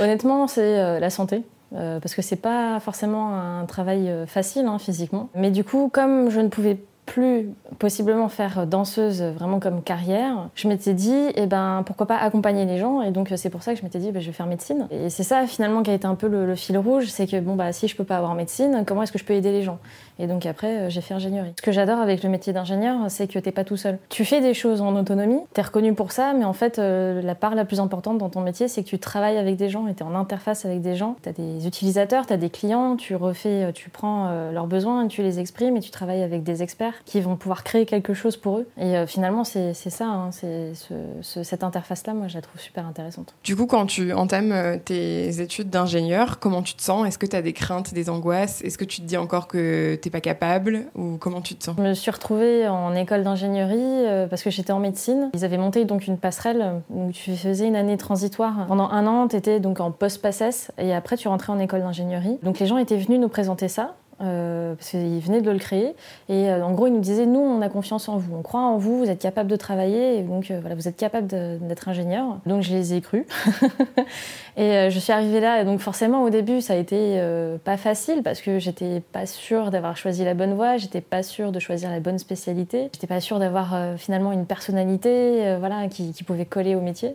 Honnêtement, 0.00 0.46
c'est 0.46 0.98
la 0.98 1.10
santé. 1.10 1.42
parce 1.72 2.14
que 2.14 2.22
c'est 2.22 2.36
pas 2.36 2.80
forcément 2.80 3.34
un 3.34 3.66
travail 3.66 4.10
facile 4.26 4.66
hein, 4.66 4.78
physiquement. 4.78 5.28
Mais 5.34 5.50
du 5.50 5.62
coup, 5.62 5.90
comme 5.92 6.30
je 6.30 6.40
ne 6.40 6.48
pouvais 6.48 6.78
plus 7.10 7.50
possiblement 7.80 8.28
faire 8.28 8.68
danseuse 8.68 9.20
vraiment 9.20 9.58
comme 9.58 9.82
carrière, 9.82 10.48
je 10.54 10.68
m'étais 10.68 10.94
dit, 10.94 11.26
eh 11.34 11.46
ben, 11.46 11.82
pourquoi 11.84 12.06
pas 12.06 12.16
accompagner 12.16 12.66
les 12.66 12.78
gens 12.78 13.02
Et 13.02 13.10
donc, 13.10 13.32
c'est 13.34 13.50
pour 13.50 13.64
ça 13.64 13.72
que 13.72 13.80
je 13.80 13.84
m'étais 13.84 13.98
dit, 13.98 14.12
bah, 14.12 14.20
je 14.20 14.26
vais 14.26 14.32
faire 14.32 14.46
médecine. 14.46 14.86
Et 14.92 15.10
c'est 15.10 15.24
ça, 15.24 15.44
finalement, 15.48 15.82
qui 15.82 15.90
a 15.90 15.94
été 15.94 16.06
un 16.06 16.14
peu 16.14 16.28
le, 16.28 16.54
fil 16.54 16.78
rouge, 16.78 17.06
c'est 17.06 17.26
que, 17.26 17.40
bon, 17.40 17.56
bah, 17.56 17.72
si 17.72 17.88
je 17.88 17.96
peux 17.96 18.04
pas 18.04 18.16
avoir 18.16 18.36
médecine, 18.36 18.84
comment 18.86 19.02
est-ce 19.02 19.10
que 19.10 19.18
je 19.18 19.24
peux 19.24 19.34
aider 19.34 19.50
les 19.50 19.62
gens? 19.62 19.78
Et 20.20 20.28
donc, 20.28 20.46
après, 20.46 20.68
euh, 20.68 20.90
j'ai 20.90 21.00
fait 21.00 21.14
ingénierie. 21.14 21.52
Ce 21.58 21.62
que 21.62 21.72
j'adore 21.72 21.98
avec 21.98 22.22
le 22.22 22.28
métier 22.28 22.52
d'ingénieur, 22.52 22.96
c'est 23.08 23.26
que 23.26 23.40
t'es 23.40 23.52
pas 23.52 23.64
tout 23.64 23.76
seul. 23.76 23.98
Tu 24.08 24.24
fais 24.24 24.40
des 24.40 24.54
choses 24.54 24.80
en 24.80 24.94
autonomie, 24.94 25.40
t'es 25.52 25.62
reconnu 25.62 25.94
pour 25.94 26.12
ça, 26.12 26.32
mais 26.32 26.44
en 26.44 26.52
fait, 26.52 26.78
euh, 26.78 27.20
la 27.22 27.34
part 27.34 27.56
la 27.56 27.64
plus 27.64 27.80
importante 27.80 28.18
dans 28.18 28.30
ton 28.30 28.40
métier, 28.40 28.68
c'est 28.68 28.84
que 28.84 28.88
tu 28.88 28.98
travailles 29.00 29.38
avec 29.38 29.56
des 29.56 29.68
gens 29.68 29.88
et 29.88 29.94
t'es 29.94 30.04
en 30.04 30.14
interface 30.14 30.64
avec 30.64 30.80
des 30.80 30.94
gens. 30.94 31.16
T'as 31.22 31.32
des 31.32 31.66
utilisateurs, 31.66 32.26
t'as 32.26 32.36
des 32.36 32.50
clients, 32.50 32.96
tu 32.96 33.16
refais, 33.16 33.64
euh, 33.64 33.72
tu 33.72 33.90
prends 33.90 34.28
euh, 34.28 34.52
leurs 34.52 34.66
besoins, 34.66 35.08
tu 35.08 35.22
les 35.22 35.40
exprimes 35.40 35.76
et 35.76 35.80
tu 35.80 35.90
travailles 35.90 36.22
avec 36.22 36.42
des 36.42 36.62
experts 36.62 36.99
qui 37.04 37.20
vont 37.20 37.36
pouvoir 37.36 37.64
créer 37.64 37.86
quelque 37.86 38.14
chose 38.14 38.36
pour 38.36 38.58
eux. 38.58 38.68
Et 38.78 38.96
euh, 38.96 39.06
finalement, 39.06 39.44
c'est 39.44 39.72
ça, 39.74 40.06
hein, 40.06 40.30
c'est 40.32 40.74
ce- 40.74 40.94
ce- 41.22 41.42
cette 41.42 41.64
interface-là, 41.64 42.14
moi, 42.14 42.28
je 42.28 42.34
la 42.36 42.42
trouve 42.42 42.60
super 42.60 42.86
intéressante. 42.86 43.34
Du 43.44 43.56
coup, 43.56 43.66
quand 43.66 43.86
tu 43.86 44.12
entames 44.12 44.52
euh, 44.52 44.76
tes 44.76 45.40
études 45.40 45.70
d'ingénieur, 45.70 46.38
comment 46.38 46.62
tu 46.62 46.74
te 46.74 46.82
sens? 46.82 47.06
Est-ce 47.06 47.18
que 47.18 47.26
tu 47.26 47.36
as 47.36 47.42
des 47.42 47.52
craintes, 47.52 47.92
des 47.94 48.10
angoisses? 48.10 48.62
Est-ce 48.62 48.78
que 48.78 48.84
tu 48.84 49.00
te 49.00 49.06
dis 49.06 49.16
encore 49.16 49.48
que 49.48 49.94
t'es 49.96 50.10
pas 50.10 50.20
capable? 50.20 50.84
Ou 50.96 51.16
comment 51.18 51.40
tu 51.40 51.54
te 51.54 51.64
sens? 51.64 51.74
Je 51.78 51.82
me 51.82 51.94
suis 51.94 52.10
retrouvée 52.10 52.68
en 52.68 52.94
école 52.94 53.22
d'ingénierie 53.24 53.78
euh, 53.80 54.26
parce 54.26 54.42
que 54.42 54.50
j'étais 54.50 54.72
en 54.72 54.78
médecine. 54.80 55.30
Ils 55.34 55.44
avaient 55.44 55.58
monté 55.58 55.84
donc 55.84 56.06
une 56.06 56.18
passerelle 56.18 56.82
où 56.90 57.10
tu 57.12 57.34
faisais 57.36 57.66
une 57.66 57.76
année 57.76 57.96
transitoire. 57.96 58.66
Pendant 58.68 58.88
un 58.90 59.06
an, 59.06 59.28
tu 59.28 59.36
étais 59.36 59.60
donc 59.60 59.80
en 59.80 59.90
post-PACES 59.90 60.70
et 60.78 60.94
après 60.94 61.16
tu 61.16 61.28
rentrais 61.28 61.52
en 61.52 61.58
école 61.58 61.80
d'ingénierie. 61.80 62.38
Donc 62.42 62.58
les 62.58 62.66
gens 62.66 62.78
étaient 62.78 62.96
venus 62.96 63.20
nous 63.20 63.28
présenter 63.28 63.68
ça. 63.68 63.94
Euh, 64.22 64.74
parce 64.74 64.90
qu'ils 64.90 65.20
venaient 65.20 65.40
de 65.40 65.50
le 65.50 65.58
créer. 65.58 65.94
Et 66.28 66.50
euh, 66.50 66.64
en 66.64 66.72
gros 66.72 66.86
ils 66.86 66.92
nous 66.92 67.00
disaient 67.00 67.26
nous 67.26 67.40
on 67.40 67.62
a 67.62 67.68
confiance 67.68 68.08
en 68.08 68.18
vous. 68.18 68.34
On 68.36 68.42
croit 68.42 68.60
en 68.60 68.76
vous 68.76 68.98
vous 68.98 69.10
êtes 69.10 69.20
capable 69.20 69.50
de 69.50 69.56
travailler. 69.56 70.18
Et 70.18 70.22
donc 70.22 70.50
euh, 70.50 70.58
voilà 70.60 70.74
vous 70.74 70.88
êtes 70.88 70.96
capable 70.96 71.26
d'être 71.26 71.88
ingénieur. 71.88 72.38
Donc 72.46 72.62
je 72.62 72.72
les 72.72 72.94
ai 72.94 73.00
crus. 73.00 73.24
Et 74.56 74.90
je 74.90 74.98
suis 74.98 75.12
arrivée 75.12 75.40
là, 75.40 75.62
et 75.62 75.64
donc 75.64 75.80
forcément 75.80 76.22
au 76.22 76.28
début 76.28 76.60
ça 76.60 76.74
a 76.74 76.76
été 76.76 77.22
pas 77.64 77.78
facile 77.78 78.22
parce 78.22 78.42
que 78.42 78.58
j'étais 78.58 79.00
pas 79.00 79.24
sûre 79.24 79.70
d'avoir 79.70 79.96
choisi 79.96 80.22
la 80.24 80.34
bonne 80.34 80.52
voie, 80.54 80.76
j'étais 80.76 81.00
pas 81.00 81.22
sûre 81.22 81.50
de 81.50 81.60
choisir 81.60 81.88
la 81.88 82.00
bonne 82.00 82.18
spécialité, 82.18 82.90
j'étais 82.92 83.06
pas 83.06 83.20
sûre 83.20 83.38
d'avoir 83.38 83.96
finalement 83.96 84.32
une 84.32 84.44
personnalité 84.44 85.56
voilà, 85.60 85.88
qui 85.88 86.12
pouvait 86.24 86.44
coller 86.44 86.74
au 86.74 86.82
métier. 86.82 87.14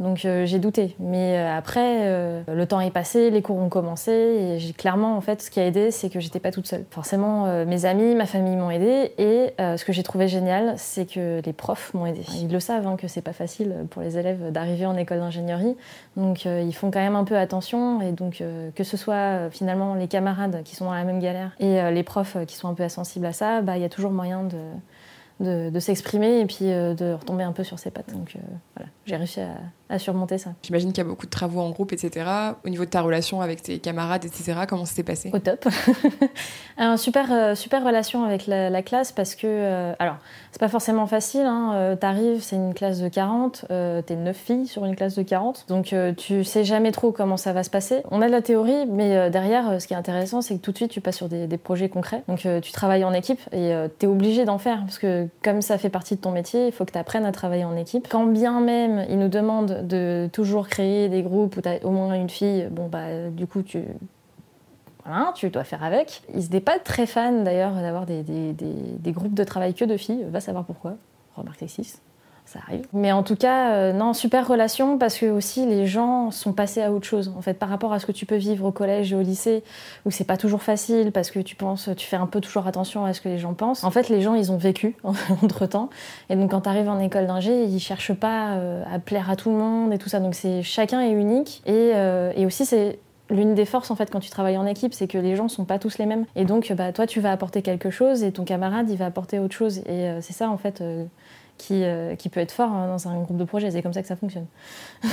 Donc 0.00 0.24
euh, 0.24 0.46
j'ai 0.46 0.58
douté. 0.58 0.96
Mais 0.98 1.36
euh, 1.36 1.56
après, 1.56 2.08
euh, 2.08 2.42
le 2.48 2.66
temps 2.66 2.80
est 2.80 2.90
passé, 2.90 3.30
les 3.30 3.42
cours 3.42 3.58
ont 3.58 3.68
commencé 3.68 4.10
et 4.10 4.58
j'ai 4.58 4.72
clairement, 4.72 5.14
en 5.14 5.20
fait, 5.20 5.42
ce 5.42 5.50
qui 5.50 5.60
a 5.60 5.66
aidé, 5.66 5.90
c'est 5.90 6.08
que 6.08 6.20
j'étais 6.20 6.40
pas 6.40 6.50
toute 6.50 6.66
seule. 6.66 6.84
Forcément, 6.90 7.64
mes 7.66 7.84
amis, 7.84 8.14
ma 8.14 8.24
famille 8.24 8.56
m'ont 8.56 8.70
aidé 8.70 9.12
et 9.18 9.52
ce 9.58 9.84
que 9.84 9.92
j'ai 9.92 10.02
trouvé 10.02 10.26
génial, 10.26 10.74
c'est 10.78 11.04
que 11.04 11.42
les 11.44 11.52
profs 11.52 11.92
m'ont 11.92 12.06
aidé. 12.06 12.22
Ils 12.40 12.50
le 12.50 12.60
savent 12.60 12.86
hein, 12.86 12.96
que 12.96 13.08
c'est 13.08 13.20
pas 13.20 13.34
facile 13.34 13.74
pour 13.90 14.00
les 14.00 14.16
élèves 14.16 14.50
d'arriver 14.50 14.86
en 14.86 14.96
école 14.96 15.18
d'ingénierie, 15.18 15.76
donc 16.16 16.46
ils 16.46 16.72
font 16.72 16.90
quand 16.90 17.00
même 17.00 17.16
un 17.16 17.24
peu 17.24 17.36
attention 17.36 18.00
et 18.00 18.12
donc 18.12 18.42
que 18.74 18.84
ce 18.84 18.96
soit 18.96 19.50
finalement 19.50 19.94
les 19.94 20.08
camarades 20.08 20.62
qui 20.64 20.74
sont 20.74 20.86
dans 20.86 20.94
la 20.94 21.04
même 21.04 21.20
galère 21.20 21.52
et 21.60 21.90
les 21.90 22.02
profs 22.02 22.38
qui 22.46 22.56
sont 22.56 22.68
un 22.68 22.74
peu 22.74 22.88
sensibles 22.88 23.26
à 23.26 23.32
ça, 23.32 23.60
bah 23.60 23.76
il 23.76 23.82
y 23.82 23.86
a 23.86 23.90
toujours 23.90 24.12
moyen 24.12 24.44
de 24.44 24.56
de, 25.40 25.70
de 25.70 25.80
s'exprimer 25.80 26.40
et 26.40 26.46
puis 26.46 26.70
euh, 26.70 26.94
de 26.94 27.12
retomber 27.14 27.44
un 27.44 27.52
peu 27.52 27.64
sur 27.64 27.78
ses 27.78 27.90
pattes. 27.90 28.12
Donc 28.12 28.36
euh, 28.36 28.40
voilà, 28.76 28.90
j'ai 29.06 29.16
réussi 29.16 29.40
à, 29.40 29.56
à 29.88 29.98
surmonter 29.98 30.38
ça. 30.38 30.50
J'imagine 30.62 30.92
qu'il 30.92 31.02
y 31.02 31.06
a 31.06 31.08
beaucoup 31.08 31.26
de 31.26 31.30
travaux 31.30 31.60
en 31.60 31.70
groupe, 31.70 31.92
etc. 31.92 32.26
Au 32.64 32.68
niveau 32.68 32.84
de 32.84 32.90
ta 32.90 33.02
relation 33.02 33.40
avec 33.40 33.62
tes 33.62 33.78
camarades, 33.78 34.24
etc., 34.24 34.60
comment 34.68 34.84
ça 34.84 34.94
s'est 34.94 35.02
passé? 35.02 35.30
Au 35.32 35.38
top. 35.38 35.66
Un 36.78 36.96
super, 36.96 37.32
euh, 37.32 37.54
super 37.54 37.84
relation 37.84 38.24
avec 38.24 38.46
la, 38.46 38.70
la 38.70 38.82
classe 38.82 39.12
parce 39.12 39.34
que, 39.34 39.92
alors, 39.98 40.16
c'est 40.52 40.60
pas 40.60 40.68
forcément 40.68 41.06
facile. 41.06 41.42
Hein, 41.42 41.96
T'arrives, 42.00 42.42
c'est 42.42 42.56
une 42.56 42.74
classe 42.74 43.00
de 43.00 43.08
40, 43.08 43.66
euh, 43.70 44.02
t'es 44.02 44.16
9 44.16 44.36
filles 44.36 44.66
sur 44.66 44.84
une 44.84 44.96
classe 44.96 45.14
de 45.14 45.22
40, 45.22 45.66
donc 45.68 45.92
euh, 45.92 46.12
tu 46.12 46.44
sais 46.44 46.64
jamais 46.64 46.92
trop 46.92 47.12
comment 47.12 47.36
ça 47.36 47.52
va 47.52 47.62
se 47.62 47.70
passer. 47.70 48.02
On 48.10 48.22
a 48.22 48.26
de 48.26 48.32
la 48.32 48.42
théorie, 48.42 48.86
mais 48.86 49.16
euh, 49.16 49.30
derrière, 49.30 49.80
ce 49.80 49.86
qui 49.86 49.94
est 49.94 49.96
intéressant, 49.96 50.40
c'est 50.40 50.56
que 50.56 50.60
tout 50.60 50.72
de 50.72 50.76
suite, 50.76 50.90
tu 50.90 51.00
passes 51.00 51.16
sur 51.16 51.28
des, 51.28 51.46
des 51.46 51.58
projets 51.58 51.88
concrets. 51.88 52.22
Donc 52.28 52.46
tu 52.62 52.72
travailles 52.72 53.04
en 53.04 53.12
équipe 53.12 53.40
et 53.52 53.72
t'es 53.98 54.06
obligé 54.06 54.44
d'en 54.44 54.58
faire 54.58 54.80
parce 54.80 54.98
que 54.98 55.28
comme 55.42 55.62
ça 55.62 55.78
fait 55.78 55.90
partie 55.90 56.16
de 56.16 56.20
ton 56.20 56.30
métier, 56.30 56.66
il 56.66 56.72
faut 56.72 56.84
que 56.84 56.92
tu 56.92 56.98
apprennes 56.98 57.24
à 57.24 57.32
travailler 57.32 57.64
en 57.64 57.76
équipe. 57.76 58.08
Quand 58.08 58.26
bien 58.26 58.60
même 58.60 59.06
ils 59.08 59.18
nous 59.18 59.28
demandent 59.28 59.86
de 59.86 60.28
toujours 60.32 60.68
créer 60.68 61.08
des 61.08 61.22
groupes 61.22 61.56
où 61.56 61.60
tu 61.60 61.68
as 61.68 61.84
au 61.84 61.90
moins 61.90 62.14
une 62.14 62.30
fille, 62.30 62.68
bon 62.70 62.88
bah 62.88 63.30
du 63.30 63.46
coup 63.46 63.62
tu 63.62 63.82
voilà, 65.04 65.32
tu 65.34 65.48
dois 65.50 65.64
faire 65.64 65.82
avec. 65.82 66.22
Ils 66.34 66.40
n'étaient 66.40 66.60
pas 66.60 66.78
très 66.78 67.06
fans 67.06 67.42
d'ailleurs 67.42 67.72
d'avoir 67.74 68.06
des, 68.06 68.22
groupes 69.06 69.34
de 69.34 69.44
travail 69.44 69.74
que 69.74 69.84
de 69.84 69.96
filles, 69.96 70.24
va 70.28 70.40
savoir 70.40 70.64
pourquoi. 70.64 70.94
Remarque 71.36 71.60
sexiste, 71.60 72.02
ça 72.50 72.58
arrive. 72.66 72.86
Mais 72.92 73.12
en 73.12 73.22
tout 73.22 73.36
cas, 73.36 73.74
euh, 73.74 73.92
non, 73.92 74.12
super 74.12 74.46
relation 74.46 74.98
parce 74.98 75.16
que 75.16 75.26
aussi 75.26 75.66
les 75.66 75.86
gens 75.86 76.32
sont 76.32 76.52
passés 76.52 76.82
à 76.82 76.92
autre 76.92 77.06
chose. 77.06 77.32
En 77.36 77.42
fait, 77.42 77.54
par 77.54 77.68
rapport 77.68 77.92
à 77.92 78.00
ce 78.00 78.06
que 78.06 78.12
tu 78.12 78.26
peux 78.26 78.36
vivre 78.36 78.64
au 78.64 78.72
collège 78.72 79.12
et 79.12 79.16
au 79.16 79.22
lycée, 79.22 79.62
où 80.04 80.10
c'est 80.10 80.24
pas 80.24 80.36
toujours 80.36 80.62
facile 80.62 81.12
parce 81.12 81.30
que 81.30 81.38
tu 81.38 81.54
penses, 81.54 81.88
tu 81.96 82.06
fais 82.06 82.16
un 82.16 82.26
peu 82.26 82.40
toujours 82.40 82.66
attention 82.66 83.04
à 83.04 83.12
ce 83.12 83.20
que 83.20 83.28
les 83.28 83.38
gens 83.38 83.54
pensent. 83.54 83.84
En 83.84 83.92
fait, 83.92 84.08
les 84.08 84.20
gens, 84.20 84.34
ils 84.34 84.50
ont 84.50 84.56
vécu 84.56 84.96
entre 85.42 85.66
temps. 85.66 85.90
Et 86.28 86.34
donc, 86.34 86.50
quand 86.50 86.62
tu 86.62 86.68
arrives 86.68 86.88
en 86.88 86.98
école 86.98 87.28
d'ingé, 87.28 87.64
ils 87.64 87.78
cherchent 87.78 88.14
pas 88.14 88.54
euh, 88.54 88.82
à 88.92 88.98
plaire 88.98 89.30
à 89.30 89.36
tout 89.36 89.50
le 89.50 89.56
monde 89.56 89.92
et 89.92 89.98
tout 89.98 90.08
ça. 90.08 90.18
Donc, 90.18 90.34
c'est 90.34 90.62
chacun 90.62 91.00
est 91.02 91.12
unique. 91.12 91.62
Et, 91.66 91.92
euh, 91.94 92.32
et 92.34 92.46
aussi, 92.46 92.66
c'est 92.66 92.98
l'une 93.32 93.54
des 93.54 93.64
forces 93.64 93.92
en 93.92 93.94
fait 93.94 94.10
quand 94.10 94.18
tu 94.18 94.28
travailles 94.28 94.58
en 94.58 94.66
équipe, 94.66 94.92
c'est 94.92 95.06
que 95.06 95.18
les 95.18 95.36
gens 95.36 95.46
sont 95.46 95.64
pas 95.64 95.78
tous 95.78 95.98
les 95.98 96.06
mêmes. 96.06 96.24
Et 96.34 96.44
donc, 96.44 96.72
bah, 96.72 96.92
toi, 96.92 97.06
tu 97.06 97.20
vas 97.20 97.30
apporter 97.30 97.62
quelque 97.62 97.90
chose 97.90 98.24
et 98.24 98.32
ton 98.32 98.42
camarade, 98.42 98.90
il 98.90 98.96
va 98.96 99.06
apporter 99.06 99.38
autre 99.38 99.54
chose. 99.54 99.78
Et 99.86 100.10
c'est 100.20 100.32
ça 100.32 100.50
en 100.50 100.56
fait. 100.56 100.82
Qui, 101.60 101.84
euh, 101.84 102.16
qui 102.16 102.28
peut 102.28 102.40
être 102.40 102.52
fort 102.52 102.70
hein, 102.70 102.88
dans 102.88 103.08
un 103.08 103.20
groupe 103.20 103.36
de 103.36 103.44
projet. 103.44 103.70
C'est 103.70 103.82
comme 103.82 103.92
ça 103.92 104.02
que 104.02 104.08
ça 104.08 104.16
fonctionne. 104.16 104.46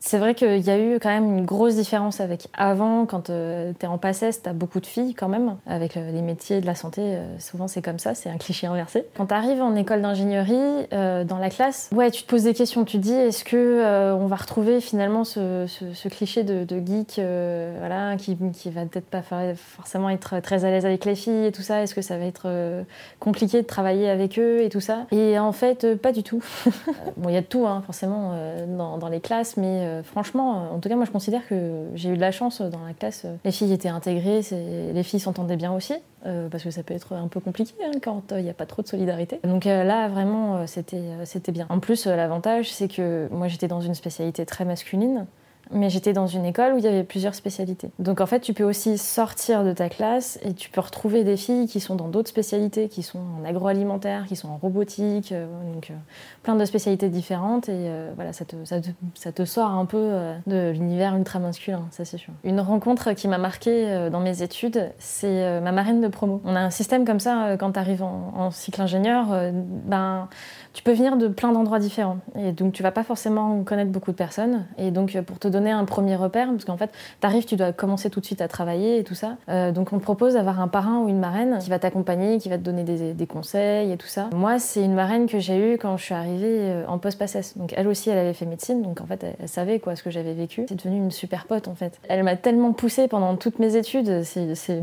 c'est 0.00 0.18
vrai 0.18 0.34
qu'il 0.34 0.60
y 0.60 0.70
a 0.70 0.78
eu 0.78 0.94
quand 0.94 1.10
même 1.10 1.38
une 1.38 1.44
grosse 1.44 1.76
différence 1.76 2.20
avec 2.20 2.48
avant, 2.54 3.06
quand 3.06 3.26
tu 3.26 3.32
es 3.32 3.86
en 3.86 3.98
PACES, 3.98 4.42
tu 4.42 4.48
as 4.48 4.52
beaucoup 4.52 4.80
de 4.80 4.86
filles 4.86 5.14
quand 5.14 5.28
même. 5.28 5.56
Avec 5.66 5.96
euh, 5.96 6.10
les 6.10 6.22
métiers 6.22 6.60
de 6.60 6.66
la 6.66 6.74
santé, 6.74 7.02
euh, 7.02 7.38
souvent 7.38 7.68
c'est 7.68 7.82
comme 7.82 7.98
ça, 7.98 8.14
c'est 8.14 8.30
un 8.30 8.38
cliché 8.38 8.66
inversé. 8.66 9.04
Quand 9.16 9.26
tu 9.26 9.34
arrives 9.34 9.62
en 9.62 9.74
école 9.76 10.02
d'ingénierie, 10.02 10.86
euh, 10.92 11.24
dans 11.24 11.38
la 11.38 11.50
classe, 11.50 11.90
ouais, 11.92 12.10
tu 12.10 12.22
te 12.22 12.28
poses 12.28 12.44
des 12.44 12.54
questions. 12.54 12.84
Tu 12.84 12.98
te 12.98 13.02
dis, 13.02 13.12
est-ce 13.12 13.44
que 13.44 13.56
euh, 13.56 14.14
on 14.14 14.26
va 14.26 14.36
retrouver 14.36 14.80
finalement 14.80 15.24
ce, 15.24 15.66
cliché 16.08 16.44
de, 16.44 16.66
geek 16.68 17.18
euh, 17.18 17.76
voilà, 17.78 18.16
qui, 18.16 18.36
qui 18.52 18.70
va 18.70 18.84
peut-être 18.86 19.06
pas 19.06 19.22
forcément 19.56 20.10
être 20.10 20.40
très 20.40 20.64
à 20.64 20.70
l'aise 20.70 20.86
avec 20.86 21.04
les 21.04 21.14
filles 21.14 21.46
et 21.46 21.52
tout 21.52 21.62
ça? 21.62 21.82
Est-ce 21.82 21.94
que 21.94 22.02
ça 22.02 22.18
va 22.18 22.24
être 22.24 22.44
euh, 22.46 22.82
compliqué 23.20 23.62
de 23.62 23.66
travailler 23.66 24.08
avec 24.08 24.38
eux 24.38 24.62
et 24.62 24.68
tout 24.68 24.80
ça? 24.80 25.06
Et 25.10 25.38
en 25.38 25.52
fait, 25.52 25.73
euh, 25.82 25.96
pas 25.96 26.12
du 26.12 26.22
tout. 26.22 26.42
Bon, 27.16 27.28
il 27.28 27.34
y 27.34 27.36
a 27.36 27.40
de 27.40 27.46
tout, 27.46 27.66
hein, 27.66 27.82
forcément, 27.86 28.32
euh, 28.34 28.66
dans, 28.66 29.08
les 29.08 29.20
classes, 29.20 29.56
mais 29.56 29.86
euh, 29.86 30.02
franchement, 30.02 30.72
en 30.72 30.78
tout 30.78 30.88
cas, 30.88 30.96
moi, 30.96 31.04
je 31.04 31.10
considère 31.10 31.46
que 31.48 31.86
j'ai 31.94 32.10
eu 32.10 32.16
de 32.16 32.20
la 32.20 32.30
chance 32.30 32.60
dans 32.60 32.84
la 32.84 32.92
classe. 32.92 33.26
Les 33.44 33.52
filles 33.52 33.72
étaient 33.72 33.88
intégrées, 33.88 34.40
les 34.50 35.02
filles 35.02 35.20
s'entendaient 35.20 35.56
bien 35.56 35.72
aussi, 35.72 35.94
parce 36.22 36.62
que 36.64 36.70
ça 36.70 36.82
peut 36.82 36.94
être 36.94 37.12
un 37.14 37.28
peu 37.28 37.40
compliqué 37.40 37.74
hein, 37.84 37.92
quand 38.02 38.32
il 38.32 38.42
n'y 38.42 38.50
a 38.50 38.54
pas 38.54 38.66
trop 38.66 38.82
de 38.82 38.88
solidarité. 38.88 39.40
Donc 39.44 39.64
là, 39.64 40.08
vraiment, 40.08 40.66
c'était 40.66 41.52
bien. 41.52 41.66
En 41.68 41.78
plus, 41.78 42.06
l'avantage, 42.06 42.72
c'est 42.72 42.88
que 42.88 43.28
moi, 43.30 43.48
j'étais 43.48 43.68
dans 43.68 43.80
une 43.80 43.94
spécialité 43.94 44.44
très 44.44 44.64
masculine. 44.64 45.26
Mais 45.70 45.90
j'étais 45.90 46.12
dans 46.12 46.26
une 46.26 46.44
école 46.44 46.74
où 46.74 46.78
il 46.78 46.84
y 46.84 46.88
avait 46.88 47.04
plusieurs 47.04 47.34
spécialités. 47.34 47.90
Donc 47.98 48.20
en 48.20 48.26
fait, 48.26 48.40
tu 48.40 48.54
peux 48.54 48.64
aussi 48.64 48.98
sortir 48.98 49.64
de 49.64 49.72
ta 49.72 49.88
classe 49.88 50.38
et 50.42 50.52
tu 50.52 50.70
peux 50.70 50.80
retrouver 50.80 51.24
des 51.24 51.36
filles 51.36 51.66
qui 51.66 51.80
sont 51.80 51.94
dans 51.94 52.08
d'autres 52.08 52.28
spécialités, 52.28 52.88
qui 52.88 53.02
sont 53.02 53.18
en 53.18 53.44
agroalimentaire, 53.44 54.26
qui 54.26 54.36
sont 54.36 54.48
en 54.48 54.56
robotique, 54.56 55.32
euh, 55.32 55.46
donc 55.72 55.90
euh, 55.90 55.94
plein 56.42 56.54
de 56.54 56.64
spécialités 56.64 57.08
différentes. 57.08 57.68
Et 57.68 57.88
euh, 57.88 58.12
voilà, 58.14 58.32
ça 58.32 58.44
te, 58.44 58.56
ça, 58.64 59.32
te, 59.32 59.44
sort 59.44 59.70
un 59.70 59.84
peu 59.84 60.12
de 60.46 60.70
l'univers 60.70 61.16
ultra 61.16 61.38
masculin, 61.38 61.82
ça 61.90 62.04
c'est 62.04 62.18
sûr. 62.18 62.32
Une 62.44 62.60
rencontre 62.60 63.12
qui 63.12 63.28
m'a 63.28 63.38
marquée 63.38 64.08
dans 64.10 64.20
mes 64.20 64.42
études, 64.42 64.90
c'est 64.98 65.60
ma 65.60 65.72
marraine 65.72 66.00
de 66.00 66.08
promo. 66.08 66.40
On 66.44 66.56
a 66.56 66.60
un 66.60 66.70
système 66.70 67.04
comme 67.04 67.20
ça 67.20 67.56
quand 67.58 67.72
tu 67.72 67.78
arrives 67.78 68.02
en, 68.02 68.32
en 68.36 68.50
cycle 68.50 68.80
ingénieur, 68.80 69.26
ben 69.52 70.28
tu 70.74 70.82
peux 70.82 70.92
venir 70.92 71.16
de 71.16 71.28
plein 71.28 71.52
d'endroits 71.52 71.78
différents. 71.78 72.18
Et 72.36 72.50
donc, 72.50 72.72
tu 72.72 72.82
vas 72.82 72.90
pas 72.90 73.04
forcément 73.04 73.62
connaître 73.62 73.92
beaucoup 73.92 74.10
de 74.10 74.16
personnes. 74.16 74.66
Et 74.76 74.90
donc, 74.90 75.16
pour 75.22 75.38
te 75.38 75.46
donner 75.54 75.70
un 75.70 75.84
premier 75.84 76.16
repère, 76.16 76.48
parce 76.50 76.64
qu'en 76.64 76.76
fait, 76.76 76.90
tu 77.20 77.26
arrives, 77.26 77.44
tu 77.44 77.56
dois 77.56 77.72
commencer 77.72 78.10
tout 78.10 78.20
de 78.20 78.26
suite 78.26 78.40
à 78.40 78.48
travailler 78.48 78.98
et 78.98 79.04
tout 79.04 79.14
ça. 79.14 79.36
Euh, 79.48 79.72
donc, 79.72 79.92
on 79.92 79.98
te 79.98 80.02
propose 80.02 80.34
d'avoir 80.34 80.60
un 80.60 80.68
parrain 80.68 80.98
ou 80.98 81.08
une 81.08 81.18
marraine 81.18 81.58
qui 81.60 81.70
va 81.70 81.78
t'accompagner, 81.78 82.38
qui 82.38 82.48
va 82.48 82.58
te 82.58 82.62
donner 82.62 82.84
des, 82.84 83.14
des 83.14 83.26
conseils 83.26 83.90
et 83.92 83.96
tout 83.96 84.06
ça. 84.06 84.28
Moi, 84.34 84.58
c'est 84.58 84.84
une 84.84 84.94
marraine 84.94 85.26
que 85.26 85.38
j'ai 85.38 85.56
eue 85.56 85.78
quand 85.78 85.96
je 85.96 86.04
suis 86.04 86.14
arrivée 86.14 86.58
euh, 86.60 86.86
en 86.86 86.98
post-PACES. 86.98 87.56
Donc, 87.56 87.72
elle 87.76 87.88
aussi, 87.88 88.10
elle 88.10 88.18
avait 88.18 88.34
fait 88.34 88.46
médecine. 88.46 88.82
Donc, 88.82 89.00
en 89.00 89.06
fait, 89.06 89.22
elle, 89.24 89.36
elle 89.40 89.48
savait 89.48 89.78
quoi 89.78 89.96
ce 89.96 90.02
que 90.02 90.10
j'avais 90.10 90.34
vécu. 90.34 90.66
C'est 90.68 90.76
devenu 90.76 90.96
une 90.96 91.10
super 91.10 91.46
pote, 91.46 91.68
en 91.68 91.74
fait. 91.74 91.98
Elle 92.08 92.22
m'a 92.24 92.36
tellement 92.36 92.72
poussée 92.72 93.08
pendant 93.08 93.36
toutes 93.36 93.58
mes 93.58 93.76
études. 93.76 94.22
C'est. 94.24 94.82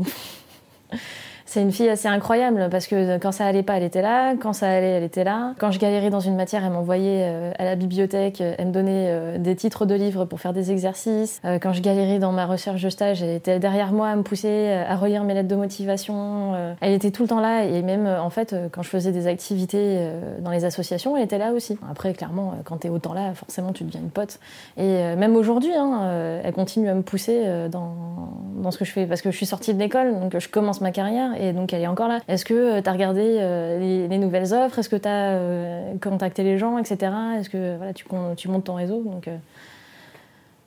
c'est- 1.52 1.62
une 1.62 1.72
fille 1.72 1.88
assez 1.88 2.08
incroyable 2.08 2.68
parce 2.70 2.86
que 2.86 3.18
quand 3.18 3.30
ça 3.32 3.46
allait 3.46 3.62
pas, 3.62 3.76
elle 3.76 3.82
était 3.84 4.02
là. 4.02 4.34
Quand 4.40 4.52
ça 4.52 4.68
allait, 4.68 4.90
elle 4.90 5.02
était 5.04 5.24
là. 5.24 5.54
Quand 5.58 5.70
je 5.70 5.78
galérais 5.78 6.10
dans 6.10 6.20
une 6.20 6.34
matière, 6.34 6.64
elle 6.64 6.72
m'envoyait 6.72 7.22
euh, 7.24 7.52
à 7.58 7.64
la 7.64 7.76
bibliothèque. 7.76 8.40
Elle 8.40 8.66
me 8.66 8.72
donnait 8.72 9.06
euh, 9.10 9.38
des 9.38 9.54
titres 9.54 9.86
de 9.86 9.94
livres 9.94 10.24
pour 10.24 10.40
faire 10.40 10.52
des 10.52 10.72
exercices. 10.72 11.40
Euh, 11.44 11.58
quand 11.60 11.72
je 11.72 11.80
galérais 11.82 12.18
dans 12.18 12.32
ma 12.32 12.46
recherche 12.46 12.82
de 12.82 12.90
stage, 12.90 13.22
elle 13.22 13.30
était 13.30 13.58
derrière 13.58 13.92
moi 13.92 14.08
à 14.08 14.16
me 14.16 14.22
pousser 14.22 14.72
à 14.72 14.96
relire 14.96 15.24
mes 15.24 15.34
lettres 15.34 15.48
de 15.48 15.56
motivation. 15.56 16.52
Elle 16.80 16.92
était 16.92 17.10
tout 17.10 17.22
le 17.22 17.28
temps 17.28 17.40
là 17.40 17.64
et 17.64 17.82
même 17.82 18.06
en 18.06 18.30
fait 18.30 18.54
quand 18.72 18.82
je 18.82 18.88
faisais 18.88 19.12
des 19.12 19.26
activités 19.26 20.08
dans 20.40 20.50
les 20.50 20.64
associations, 20.64 21.16
elle 21.16 21.24
était 21.24 21.38
là 21.38 21.52
aussi. 21.52 21.78
Après, 21.90 22.12
clairement, 22.12 22.54
quand 22.64 22.78
tu 22.78 22.86
es 22.86 22.90
autant 22.90 23.14
là, 23.14 23.34
forcément, 23.34 23.72
tu 23.72 23.84
deviens 23.84 24.00
une 24.00 24.10
pote. 24.10 24.38
Et 24.76 25.14
même 25.16 25.36
aujourd'hui, 25.36 25.72
hein, 25.74 26.40
elle 26.44 26.52
continue 26.52 26.88
à 26.88 26.94
me 26.94 27.02
pousser 27.02 27.44
dans 27.70 28.70
ce 28.70 28.78
que 28.78 28.84
je 28.84 28.92
fais 28.92 29.06
parce 29.06 29.22
que 29.22 29.30
je 29.30 29.36
suis 29.36 29.46
sortie 29.46 29.74
de 29.74 29.78
l'école, 29.78 30.18
donc 30.18 30.38
je 30.38 30.48
commence 30.48 30.80
ma 30.80 30.90
carrière 30.90 31.32
et 31.42 31.52
donc 31.52 31.72
elle 31.72 31.82
est 31.82 31.88
encore 31.88 32.08
là. 32.08 32.20
Est-ce 32.28 32.44
que 32.44 32.54
euh, 32.54 32.82
tu 32.82 32.88
as 32.88 32.92
regardé 32.92 33.36
euh, 33.40 34.08
les, 34.08 34.18
nouvelles 34.18 34.54
offres? 34.54 34.78
Est-ce 34.78 34.88
que 34.88 34.96
tu 34.96 35.08
as 35.08 35.32
euh, 35.32 35.94
contacté 36.00 36.44
les 36.44 36.56
gens, 36.56 36.78
etc. 36.78 37.12
Est-ce 37.38 37.50
que 37.50 37.76
voilà, 37.76 37.92
tu, 37.92 38.48
montes 38.48 38.64
ton 38.64 38.74
réseau? 38.74 39.02
Donc, 39.02 39.28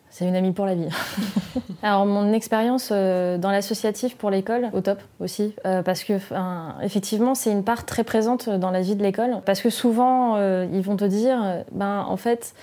c'est 0.10 0.28
une 0.28 0.36
amie 0.36 0.52
pour 0.52 0.66
la 0.66 0.76
vie. 0.76 0.90
Alors 1.82 2.06
mon 2.06 2.34
expérience 2.34 2.92
dans 2.92 3.52
l'associatif 3.52 4.18
pour 4.18 4.30
l'école, 4.30 4.70
au 4.74 4.82
top 4.82 5.00
aussi, 5.20 5.56
parce 5.64 6.04
que 6.04 6.14
effectivement 6.84 7.36
c'est 7.36 7.52
une 7.52 7.64
part 7.64 7.86
très 7.86 8.04
présente 8.04 8.50
dans 8.50 8.72
la 8.72 8.82
vie 8.82 8.96
de 8.96 9.04
l'école, 9.04 9.42
parce 9.46 9.62
que 9.62 9.70
souvent 9.70 10.38
ils 10.64 10.82
vont 10.82 10.96
te 10.96 11.04
dire, 11.04 11.64
ben 11.74 12.06
en 12.08 12.16
fait 12.16 12.54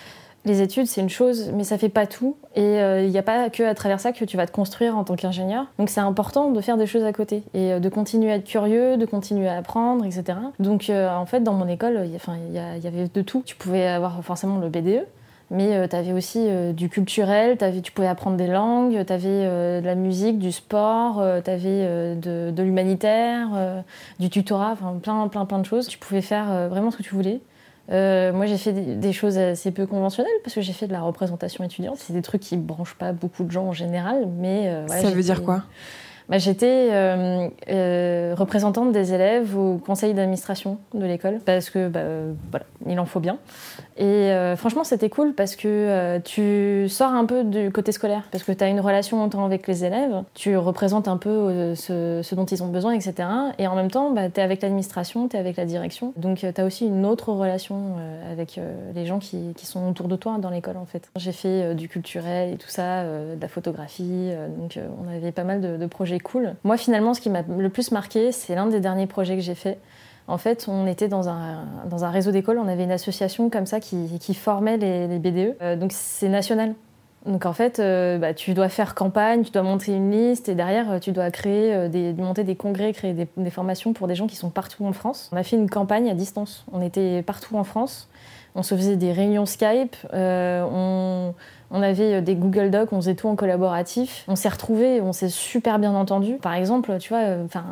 les 0.45 0.61
études, 0.61 0.87
c'est 0.87 1.01
une 1.01 1.09
chose, 1.09 1.53
mais 1.55 1.63
ça 1.63 1.79
fait 1.79 1.89
pas 1.89 2.07
tout. 2.07 2.37
Et 2.57 2.63
il 2.63 2.79
euh, 2.79 3.09
n'y 3.09 3.19
a 3.19 3.23
pas 3.23 3.49
que 3.49 3.63
à 3.63 3.75
travers 3.75 4.01
ça 4.01 4.13
que 4.13 4.25
tu 4.25 4.37
vas 4.37 4.47
te 4.47 4.53
construire 4.53 4.97
en 4.97 5.05
tant 5.05 5.15
qu'ingénieur. 5.15 5.67
Donc 5.79 5.89
c'est 5.89 6.01
important 6.01 6.51
de 6.51 6.61
faire 6.61 6.77
des 6.77 6.87
choses 6.87 7.05
à 7.05 7.13
côté 7.13 7.45
et 7.55 7.73
euh, 7.73 7.79
de 7.79 7.89
continuer 7.89 8.33
à 8.33 8.37
être 8.37 8.45
curieux, 8.45 8.97
de 8.97 9.07
continuer 9.07 9.49
à 9.49 9.59
apprendre, 9.59 10.05
etc. 10.05 10.39
Donc 10.59 10.91
euh, 10.91 11.15
en 11.15 11.27
fait, 11.27 11.41
dans 11.41 11.53
mon 11.53 11.69
école, 11.69 12.01
il 12.05 12.53
y, 12.53 12.87
avait 12.87 13.09
de 13.13 13.23
tout. 13.23 13.43
Tu 13.47 13.55
pouvais 13.55 13.87
avoir 13.87 14.23
forcément 14.25 14.59
le 14.59 14.69
BDE, 14.69 15.07
mais 15.53 15.89
tu 15.89 15.95
avais 15.95 16.13
aussi 16.13 16.49
du 16.75 16.89
culturel, 16.89 17.57
tu 17.83 17.93
pouvais 17.93 18.09
apprendre 18.09 18.37
des 18.37 18.49
langues, 18.49 19.05
tu 19.07 19.13
avais 19.13 19.81
de 19.81 19.87
la 19.87 19.95
musique, 19.95 20.39
du 20.39 20.51
sport, 20.51 21.23
tu 21.45 21.51
avais 21.51 22.17
de, 22.17 22.51
de 22.51 22.63
l'humanitaire, 22.63 23.49
du 24.19 24.31
tutorat, 24.31 24.73
enfin 24.73 24.99
plein, 25.01 25.29
plein, 25.29 25.45
plein 25.45 25.59
de 25.59 25.67
choses. 25.67 25.87
Tu 25.87 25.99
pouvais 25.99 26.23
faire 26.23 26.69
vraiment 26.69 26.91
ce 26.91 26.97
que 26.97 27.03
tu 27.03 27.15
voulais. 27.15 27.41
Euh, 27.91 28.33
moi, 28.33 28.47
j'ai 28.47 28.59
fait 28.59 28.73
des 28.73 29.13
choses 29.13 29.39
assez 29.39 29.71
peu 29.71 29.87
conventionnelles 29.87 30.33
parce 30.45 30.55
que 30.55 30.61
j'ai 30.61 30.73
fait 30.73 30.87
de 30.87 30.93
la 30.93 31.03
représentation 31.03 31.65
étudiante. 31.65 31.97
C'est 31.99 32.13
des 32.13 32.23
trucs 32.23 32.41
qui 32.41 32.57
branchent 32.57 32.95
pas 32.95 33.13
beaucoup 33.13 33.45
de 33.45 33.51
gens 33.51 33.67
en 33.67 33.73
général, 33.73 34.29
mais 34.39 34.69
euh, 34.69 34.87
ça 34.87 35.11
veut 35.11 35.23
dire 35.23 35.43
quoi? 35.43 35.65
Bah, 36.33 36.39
J'étais 36.39 36.89
euh, 36.91 38.35
représentante 38.35 38.91
des 38.91 39.13
élèves 39.13 39.57
au 39.57 39.77
conseil 39.77 40.15
d'administration 40.15 40.79
de 40.95 41.05
l'école 41.05 41.41
parce 41.45 41.69
que 41.69 41.89
bah, 41.89 42.01
voilà, 42.51 42.65
il 42.87 42.99
en 42.99 43.05
faut 43.05 43.21
bien. 43.21 43.39
Et 43.99 44.05
euh, 44.05 44.57
franchement, 44.57 44.85
c'était 44.85 45.11
cool 45.11 45.35
parce 45.35 45.55
que 45.55 45.69
euh, 45.69 46.19
tu 46.19 46.89
sors 46.89 47.13
un 47.13 47.27
peu 47.27 47.45
du 47.45 47.71
côté 47.71 47.93
scolaire, 47.93 48.25
parce 48.31 48.43
que 48.43 48.53
tu 48.53 48.65
as 48.65 48.69
une 48.69 48.81
relation 48.81 49.19
longtemps 49.19 49.45
avec 49.45 49.67
les 49.69 49.85
élèves, 49.85 50.23
tu 50.35 50.57
représentes 50.57 51.09
un 51.09 51.19
peu 51.19 51.29
euh, 51.29 51.75
ce, 51.75 52.35
dont 52.35 52.47
ils 52.47 52.63
ont 52.63 52.69
besoin, 52.69 52.93
etc. 52.93 53.29
Et 53.59 53.67
en 53.67 53.75
même 53.75 53.91
temps, 53.91 54.11
bah, 54.11 54.31
tu 54.31 54.41
es 54.41 54.43
avec 54.43 54.63
l'administration, 54.63 55.29
tu 55.29 55.37
es 55.37 55.39
avec 55.39 55.57
la 55.57 55.67
direction. 55.67 56.13
Donc 56.17 56.39
tu 56.39 56.47
as 56.61 56.65
aussi 56.65 56.87
une 56.87 57.05
autre 57.05 57.33
relation 57.33 57.97
avec 58.31 58.59
les 58.95 59.07
gens 59.07 59.19
qui, 59.19 59.53
qui, 59.57 59.67
sont 59.67 59.89
autour 59.89 60.09
de 60.09 60.17
toi 60.17 60.39
dans 60.39 60.51
l'école, 60.51 60.77
en 60.77 60.87
fait. 60.87 61.11
J'ai 61.17 61.33
fait 61.33 61.75
du 61.75 61.89
culturel 61.89 62.55
et 62.55 62.57
tout 62.57 62.69
ça, 62.69 63.05
de 63.05 63.41
la 63.41 63.49
photographie, 63.49 64.31
donc 64.59 64.79
on 65.03 65.09
avait 65.09 65.33
pas 65.33 65.45
mal 65.45 65.61
de, 65.61 65.77
de 65.77 65.87
projets 65.87 66.19
cool. 66.23 66.55
Moi, 66.65 66.77
finalement, 66.77 67.15
ce 67.15 67.21
qui 67.21 67.31
m'a 67.31 67.43
le 67.43 67.69
plus 67.69 67.91
marqué, 67.91 68.33
c'est 68.33 68.55
l'un 68.55 68.67
des 68.67 68.81
derniers 68.81 69.07
projets 69.07 69.37
que 69.37 69.43
j'ai 69.43 69.55
fait. 69.55 69.79
En 70.29 70.39
fait, 70.39 70.67
on 70.69 70.87
était 70.87 71.09
dans 71.09 71.29
un, 71.29 71.65
dans 71.87 72.05
un 72.05 72.11
réseau 72.11 72.31
d'écoles, 72.31 72.59
on 72.59 72.69
avait 72.69 72.85
une 72.85 72.93
association 72.93 73.51
comme 73.51 73.67
ça 73.67 73.81
qui, 73.81 74.19
qui 74.21 74.35
formait 74.35 74.77
les, 74.77 75.19
BDE. 75.19 75.57
Euh, 75.61 75.77
donc 75.77 75.91
c'est 75.93 76.29
national. 76.29 76.75
Donc 77.27 77.47
en 77.47 77.53
fait, 77.53 77.79
euh, 77.79 78.19
bah, 78.19 78.35
tu 78.35 78.55
dois 78.55 78.69
faire 78.69 78.95
campagne, 78.95 79.43
tu 79.43 79.51
dois 79.51 79.63
monter 79.63 79.93
une 79.93 80.11
liste 80.11 80.49
et 80.49 80.55
derrière, 80.55 80.91
euh, 80.91 80.99
tu 80.99 81.13
dois 81.13 81.31
créer 81.31 81.89
des, 81.89 82.13
monter 82.15 82.45
des 82.45 82.57
congrès, 82.57 82.93
créer 82.93 83.15
des, 83.15 83.29
des, 83.37 83.51
formations 83.51 83.93
pour 83.93 84.09
des 84.09 84.15
gens 84.15 84.27
qui 84.27 84.37
sont 84.37 84.51
partout 84.51 84.85
en 84.85 84.93
France. 84.93 85.29
On 85.33 85.37
a 85.37 85.43
fait 85.43 85.57
une 85.57 85.71
campagne 85.71 86.09
à 86.09 86.15
distance. 86.15 86.65
On 86.73 86.83
était 86.83 87.23
partout 87.23 87.57
en 87.57 87.65
France. 87.65 88.09
On 88.55 88.63
se 88.63 88.75
faisait 88.75 88.97
des 88.97 89.13
réunions 89.13 89.47
Skype. 89.47 89.97
on, 90.13 91.35
on 91.73 91.83
avait 91.83 92.15
euh, 92.15 92.21
des 92.21 92.37
Google 92.37 92.71
Docs, 92.71 92.93
on 92.93 93.01
faisait 93.01 93.15
tout 93.15 93.29
en 93.29 93.35
collaboratif. 93.35 94.25
On 94.29 94.37
s'est 94.37 94.49
retrouvés, 94.49 95.01
on 95.01 95.13
s'est 95.13 95.31
super 95.31 95.79
bien 95.79 95.93
entendu. 95.95 96.35
Par 96.35 96.55
exemple, 96.55 96.97
tu 96.99 97.09
vois, 97.09 97.23
euh, 97.23 97.45
enfin, 97.45 97.65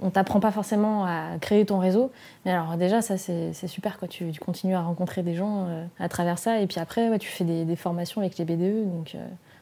on 0.00 0.10
t'apprend 0.10 0.40
pas 0.40 0.52
forcément 0.52 1.04
à 1.04 1.38
créer 1.40 1.66
ton 1.66 1.78
réseau, 1.78 2.10
mais 2.46 2.52
alors 2.52 2.76
déjà 2.76 3.02
ça 3.02 3.18
c'est 3.18 3.52
super 3.66 3.98
quoi. 3.98 4.08
Tu, 4.08 4.32
continues 4.40 4.74
à 4.74 4.80
rencontrer 4.80 5.22
des 5.22 5.34
gens 5.34 5.66
euh, 5.68 5.84
à 5.98 6.08
travers 6.08 6.38
ça, 6.38 6.60
et 6.60 6.66
puis 6.66 6.78
après 6.78 7.18
tu 7.18 7.28
fais 7.28 7.44
des, 7.44 7.76
formations 7.76 8.20
avec 8.20 8.38
les 8.38 8.44
BDE, 8.44 8.88
donc. 8.88 9.16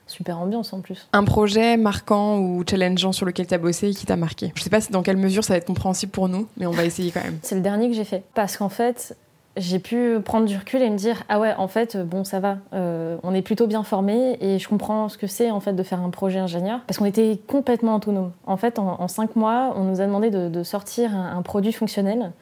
super 0.07 0.38
ambiance 0.38 0.73
en 0.73 0.81
plus. 0.81 1.09
Un 1.12 1.25
projet 1.25 1.76
marquant 1.76 2.38
ou 2.38 2.62
challengeant 2.69 3.12
sur 3.12 3.26
lequel 3.26 3.47
tu 3.47 3.55
as 3.55 3.59
bossé 3.59 3.88
et 3.88 3.95
qui 3.95 4.07
t'a 4.07 4.17
marqué? 4.17 4.53
Je 4.55 4.62
sais 4.62 4.71
pas 4.71 4.79
dans 4.91 5.03
quelle 5.03 5.17
mesure 5.17 5.43
ça 5.43 5.55
va 5.55 5.59
être 5.59 5.67
compréhensible 5.67 6.12
pour 6.12 6.29
nous, 6.29 6.47
mais 6.57 6.67
on 6.67 6.71
va 6.71 6.85
essayer 6.85 7.11
quand 7.11 7.25
même. 7.25 7.38
C'est 7.43 7.57
le 7.57 7.61
dernier 7.61 7.88
que 7.88 7.95
j'ai 7.95 8.05
fait. 8.05 8.23
Parce 8.35 8.57
qu'en 8.57 8.69
fait, 8.69 9.17
j'ai 9.57 9.79
pu 9.79 10.19
prendre 10.25 10.47
du 10.47 10.57
recul 10.57 10.83
et 10.83 10.91
me 10.91 10.97
dire 10.97 11.23
ah 11.29 11.41
ouais 11.41 11.55
en 11.57 11.69
fait 11.69 11.97
bon 11.97 12.25
ça 12.25 12.41
va 12.41 12.59
euh, 12.75 13.17
on 13.23 13.35
est 13.35 13.43
plutôt 13.43 13.67
bien 13.67 13.83
formé 13.83 14.37
et 14.41 14.59
je 14.59 14.69
comprends 14.69 15.09
ce 15.09 15.17
que 15.17 15.27
c'est 15.27 15.51
en 15.51 15.61
fait 15.61 15.73
de 15.73 15.83
faire 15.83 16.01
un 16.01 16.11
projet 16.11 16.39
ingénieur. 16.39 16.81
Parce 16.87 16.99
qu'on 16.99 17.05
était 17.05 17.41
complètement 17.47 17.97
autonome 17.97 18.33
en 18.47 18.57
fait 18.57 18.79
en, 18.79 19.09
cinq 19.09 19.37
mois 19.37 19.75
on 19.77 19.85
nous 19.85 20.01
a 20.01 20.07
demandé 20.07 20.31
de, 20.31 20.63
sortir 20.63 21.15
un, 21.15 21.43
produit 21.43 21.73
fonctionnel 21.73 22.33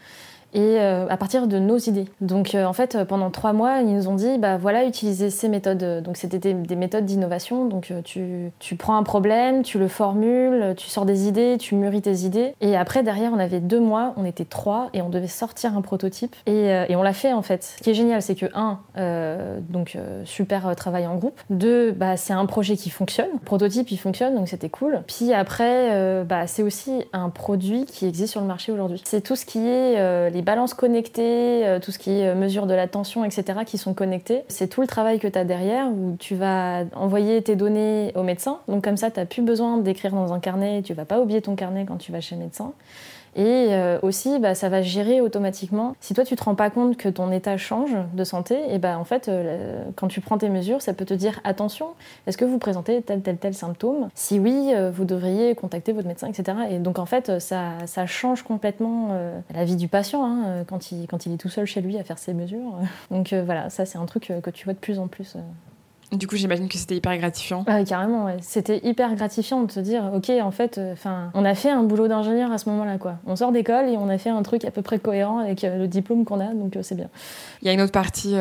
et 0.54 0.78
euh, 0.78 1.06
à 1.08 1.16
partir 1.16 1.48
de 1.48 1.58
nos 1.58 1.78
idées. 1.78 2.06
Donc 2.20 2.54
euh, 2.54 2.64
en 2.64 2.72
fait, 2.72 3.04
pendant 3.04 3.30
trois 3.30 3.52
mois, 3.52 3.80
ils 3.80 3.94
nous 3.94 4.08
ont 4.08 4.14
dit, 4.14 4.38
bah 4.38 4.56
voilà, 4.56 4.84
utilisez 4.84 5.30
ces 5.30 5.48
méthodes. 5.48 6.02
Donc 6.02 6.16
c'était 6.16 6.38
des, 6.38 6.76
méthodes 6.76 7.04
d'innovation. 7.04 7.66
Donc 7.66 7.90
euh, 7.90 8.00
tu, 8.02 8.52
tu, 8.60 8.76
prends 8.76 8.96
un 8.96 9.02
problème, 9.02 9.62
tu 9.62 9.78
le 9.78 9.88
formules, 9.88 10.74
tu 10.76 10.88
sors 10.88 11.04
des 11.04 11.26
idées, 11.26 11.56
tu 11.58 11.74
mûris 11.74 12.02
tes 12.02 12.18
idées. 12.18 12.54
Et 12.60 12.76
après, 12.76 13.02
derrière, 13.02 13.32
on 13.32 13.38
avait 13.38 13.60
deux 13.60 13.80
mois, 13.80 14.14
on 14.16 14.24
était 14.24 14.44
trois 14.44 14.90
et 14.92 15.02
on 15.02 15.08
devait 15.08 15.26
sortir 15.26 15.76
un 15.76 15.82
prototype. 15.82 16.36
Et, 16.46 16.68
et 16.88 16.96
on 16.96 17.02
l'a 17.02 17.12
fait 17.12 17.32
en 17.32 17.42
fait. 17.42 17.64
Ce 17.64 17.82
qui 17.82 17.90
est 17.90 17.94
génial, 17.94 18.22
c'est 18.22 18.36
que 18.36 18.46
un, 18.54 18.78
donc 19.68 19.98
super 20.24 20.74
travail 20.76 21.06
en 21.06 21.16
groupe. 21.16 21.40
Deux, 21.50 21.90
bah 21.90 22.16
c'est 22.16 22.32
un 22.32 22.46
projet 22.46 22.76
qui 22.76 22.90
fonctionne. 22.90 23.28
Prototype, 23.44 23.90
il 23.90 23.96
fonctionne, 23.96 24.34
donc 24.34 24.48
c'était 24.48 24.68
cool. 24.68 25.02
Puis 25.06 25.32
après, 25.32 26.24
bah 26.24 26.46
c'est 26.46 26.62
aussi 26.62 27.04
un 27.12 27.30
produit 27.30 27.86
qui 27.86 28.06
existe 28.06 28.32
sur 28.32 28.40
le 28.40 28.46
marché 28.46 28.70
aujourd'hui. 28.70 29.02
C'est 29.04 29.20
tout 29.20 29.36
ce 29.36 29.44
qui 29.44 29.66
est 29.66 30.30
les 30.30 30.42
balances 30.44 30.74
connectées, 30.74 31.66
euh, 31.66 31.80
tout 31.80 31.90
ce 31.90 31.98
qui 31.98 32.20
est 32.20 32.28
euh, 32.28 32.34
mesure 32.34 32.66
de 32.66 32.74
la 32.74 32.86
tension, 32.86 33.24
etc., 33.24 33.60
qui 33.66 33.78
sont 33.78 33.94
connectées. 33.94 34.42
C'est 34.48 34.68
tout 34.68 34.80
le 34.80 34.86
travail 34.86 35.18
que 35.18 35.26
tu 35.26 35.38
as 35.38 35.44
derrière 35.44 35.88
où 35.88 36.16
tu 36.18 36.34
vas 36.34 36.84
envoyer 36.94 37.42
tes 37.42 37.56
données 37.56 38.12
au 38.14 38.22
médecin. 38.22 38.58
Donc 38.68 38.84
comme 38.84 38.96
ça, 38.96 39.10
tu 39.10 39.18
n'as 39.18 39.26
plus 39.26 39.42
besoin 39.42 39.78
d'écrire 39.78 40.12
dans 40.12 40.32
un 40.32 40.40
carnet, 40.40 40.82
tu 40.82 40.94
vas 40.94 41.04
pas 41.04 41.20
oublier 41.20 41.42
ton 41.42 41.56
carnet 41.56 41.84
quand 41.86 41.96
tu 41.96 42.12
vas 42.12 42.20
chez 42.20 42.36
le 42.36 42.42
médecin. 42.42 42.72
Et 43.36 43.68
euh, 43.70 43.98
aussi, 44.02 44.38
bah, 44.38 44.54
ça 44.54 44.68
va 44.68 44.82
gérer 44.82 45.20
automatiquement. 45.20 45.96
Si 46.00 46.14
toi, 46.14 46.24
tu 46.24 46.36
te 46.36 46.44
rends 46.44 46.54
pas 46.54 46.70
compte 46.70 46.96
que 46.96 47.08
ton 47.08 47.32
état 47.32 47.56
change 47.56 47.96
de 48.12 48.24
santé, 48.24 48.58
et 48.68 48.78
bah, 48.78 48.98
en 48.98 49.04
fait, 49.04 49.28
euh, 49.28 49.82
quand 49.96 50.08
tu 50.08 50.20
prends 50.20 50.38
tes 50.38 50.48
mesures, 50.48 50.82
ça 50.82 50.94
peut 50.94 51.04
te 51.04 51.14
dire 51.14 51.40
attention, 51.44 51.88
est-ce 52.26 52.38
que 52.38 52.44
vous 52.44 52.58
présentez 52.58 53.02
tel, 53.02 53.22
tel, 53.22 53.36
tel 53.36 53.54
symptôme? 53.54 54.08
Si 54.14 54.38
oui, 54.38 54.72
euh, 54.74 54.90
vous 54.90 55.04
devriez 55.04 55.54
contacter 55.54 55.92
votre 55.92 56.06
médecin, 56.06 56.28
etc. 56.28 56.58
Et 56.70 56.78
donc, 56.78 56.98
en 56.98 57.06
fait, 57.06 57.40
ça, 57.40 57.78
change 58.06 58.42
complètement 58.42 59.16
la 59.54 59.64
vie 59.64 59.76
du 59.76 59.88
patient 59.88 60.24
hein, 60.24 60.64
quand, 60.66 60.92
il, 60.92 61.06
quand 61.06 61.24
il 61.26 61.32
est 61.32 61.36
tout 61.38 61.48
seul 61.48 61.64
chez 61.64 61.80
lui 61.80 61.96
à 61.96 62.04
faire 62.04 62.18
ses 62.18 62.34
mesures. 62.34 62.78
Donc, 63.10 63.32
voilà, 63.32 63.70
ça, 63.70 63.86
c'est 63.86 63.98
un 63.98 64.04
truc 64.04 64.32
que 64.42 64.50
tu 64.50 64.64
vois 64.64 64.74
de 64.74 64.78
plus 64.78 64.98
en 64.98 65.08
plus. 65.08 65.36
Du 66.16 66.26
coup, 66.26 66.36
j'imagine 66.36 66.68
que 66.68 66.78
c'était 66.78 66.96
hyper 66.96 67.16
gratifiant. 67.18 67.64
Ah, 67.66 67.82
carrément, 67.84 68.26
ouais. 68.26 68.36
C'était 68.40 68.80
hyper 68.84 69.14
gratifiant 69.14 69.62
de 69.62 69.70
se 69.70 69.80
dire, 69.80 70.10
ok, 70.14 70.30
en 70.40 70.50
fait, 70.50 70.78
euh, 70.78 70.94
on 71.34 71.44
a 71.44 71.54
fait 71.54 71.70
un 71.70 71.82
boulot 71.82 72.08
d'ingénieur 72.08 72.52
à 72.52 72.58
ce 72.58 72.68
moment-là, 72.70 72.98
quoi. 72.98 73.16
On 73.26 73.36
sort 73.36 73.52
d'école 73.52 73.88
et 73.88 73.96
on 73.96 74.08
a 74.08 74.18
fait 74.18 74.30
un 74.30 74.42
truc 74.42 74.64
à 74.64 74.70
peu 74.70 74.82
près 74.82 74.98
cohérent 74.98 75.38
avec 75.38 75.64
euh, 75.64 75.78
le 75.78 75.88
diplôme 75.88 76.24
qu'on 76.24 76.40
a, 76.40 76.52
donc 76.54 76.76
euh, 76.76 76.80
c'est 76.82 76.94
bien. 76.94 77.08
Il 77.62 77.66
y 77.66 77.70
a 77.70 77.72
une 77.72 77.80
autre 77.80 77.92
partie 77.92 78.34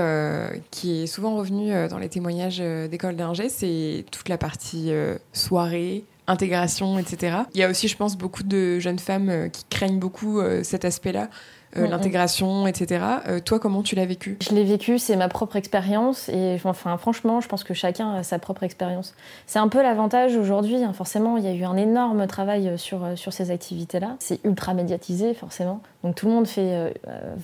qui 0.72 1.04
est 1.04 1.08
souvent 1.08 1.36
revenue 1.36 1.72
dans 1.90 1.98
les 1.98 2.10
témoignages 2.10 2.60
d'école 2.90 3.16
d'ingé, 3.16 3.50
c'est 3.50 4.06
toute 4.12 4.28
la 4.28 4.38
partie 4.38 4.92
soirée, 5.32 6.04
intégration, 6.28 7.00
etc. 7.00 7.38
Il 7.54 7.60
y 7.60 7.64
a 7.64 7.70
aussi, 7.70 7.88
je 7.88 7.96
pense, 7.96 8.18
beaucoup 8.18 8.44
de 8.44 8.80
jeunes 8.80 9.00
femmes 9.00 9.50
qui 9.52 9.64
craignent 9.70 10.00
beaucoup 10.00 10.42
cet 10.64 10.84
aspect-là 10.84 11.30
euh, 11.78 11.88
l'intégration, 11.88 12.68
etc. 12.68 13.06
Euh, 13.28 13.40
toi, 13.40 13.60
comment 13.60 13.84
tu 13.84 13.96
l'as 13.96 14.06
vécu? 14.06 14.38
Je 14.42 14.54
l'ai 14.54 14.64
vécu, 14.64 15.00
c'est 15.00 15.16
ma 15.16 15.30
propre 15.30 15.56
expérience 15.56 16.30
et 16.30 16.60
enfin 16.64 16.98
franchement, 16.98 17.42
je 17.42 17.48
pense 17.48 17.64
que 17.64 17.74
chacun 17.74 18.14
a 18.16 18.24
sa 18.24 18.40
propre 18.40 18.64
expérience. 18.64 19.16
C'est 19.48 19.60
un 19.60 19.68
peu 19.68 19.82
l'avantage 19.82 20.36
aujourd'hui. 20.36 20.84
Hein. 20.84 20.94
Forcément, 20.94 21.38
il 21.38 21.44
y 21.44 21.48
a 21.48 21.54
eu 21.54 21.64
un 21.64 21.78
énorme 21.78 22.28
travail 22.28 22.78
sur 22.78 23.18
sur 23.18 23.34
ces 23.34 23.52
activités-là. 23.52 24.16
C'est 24.20 24.44
ultra 24.44 24.74
médiatisé, 24.74 25.34
forcément. 25.34 25.82
Donc 26.04 26.16
tout 26.16 26.28
le 26.28 26.34
monde 26.34 26.48
fait 26.48 26.94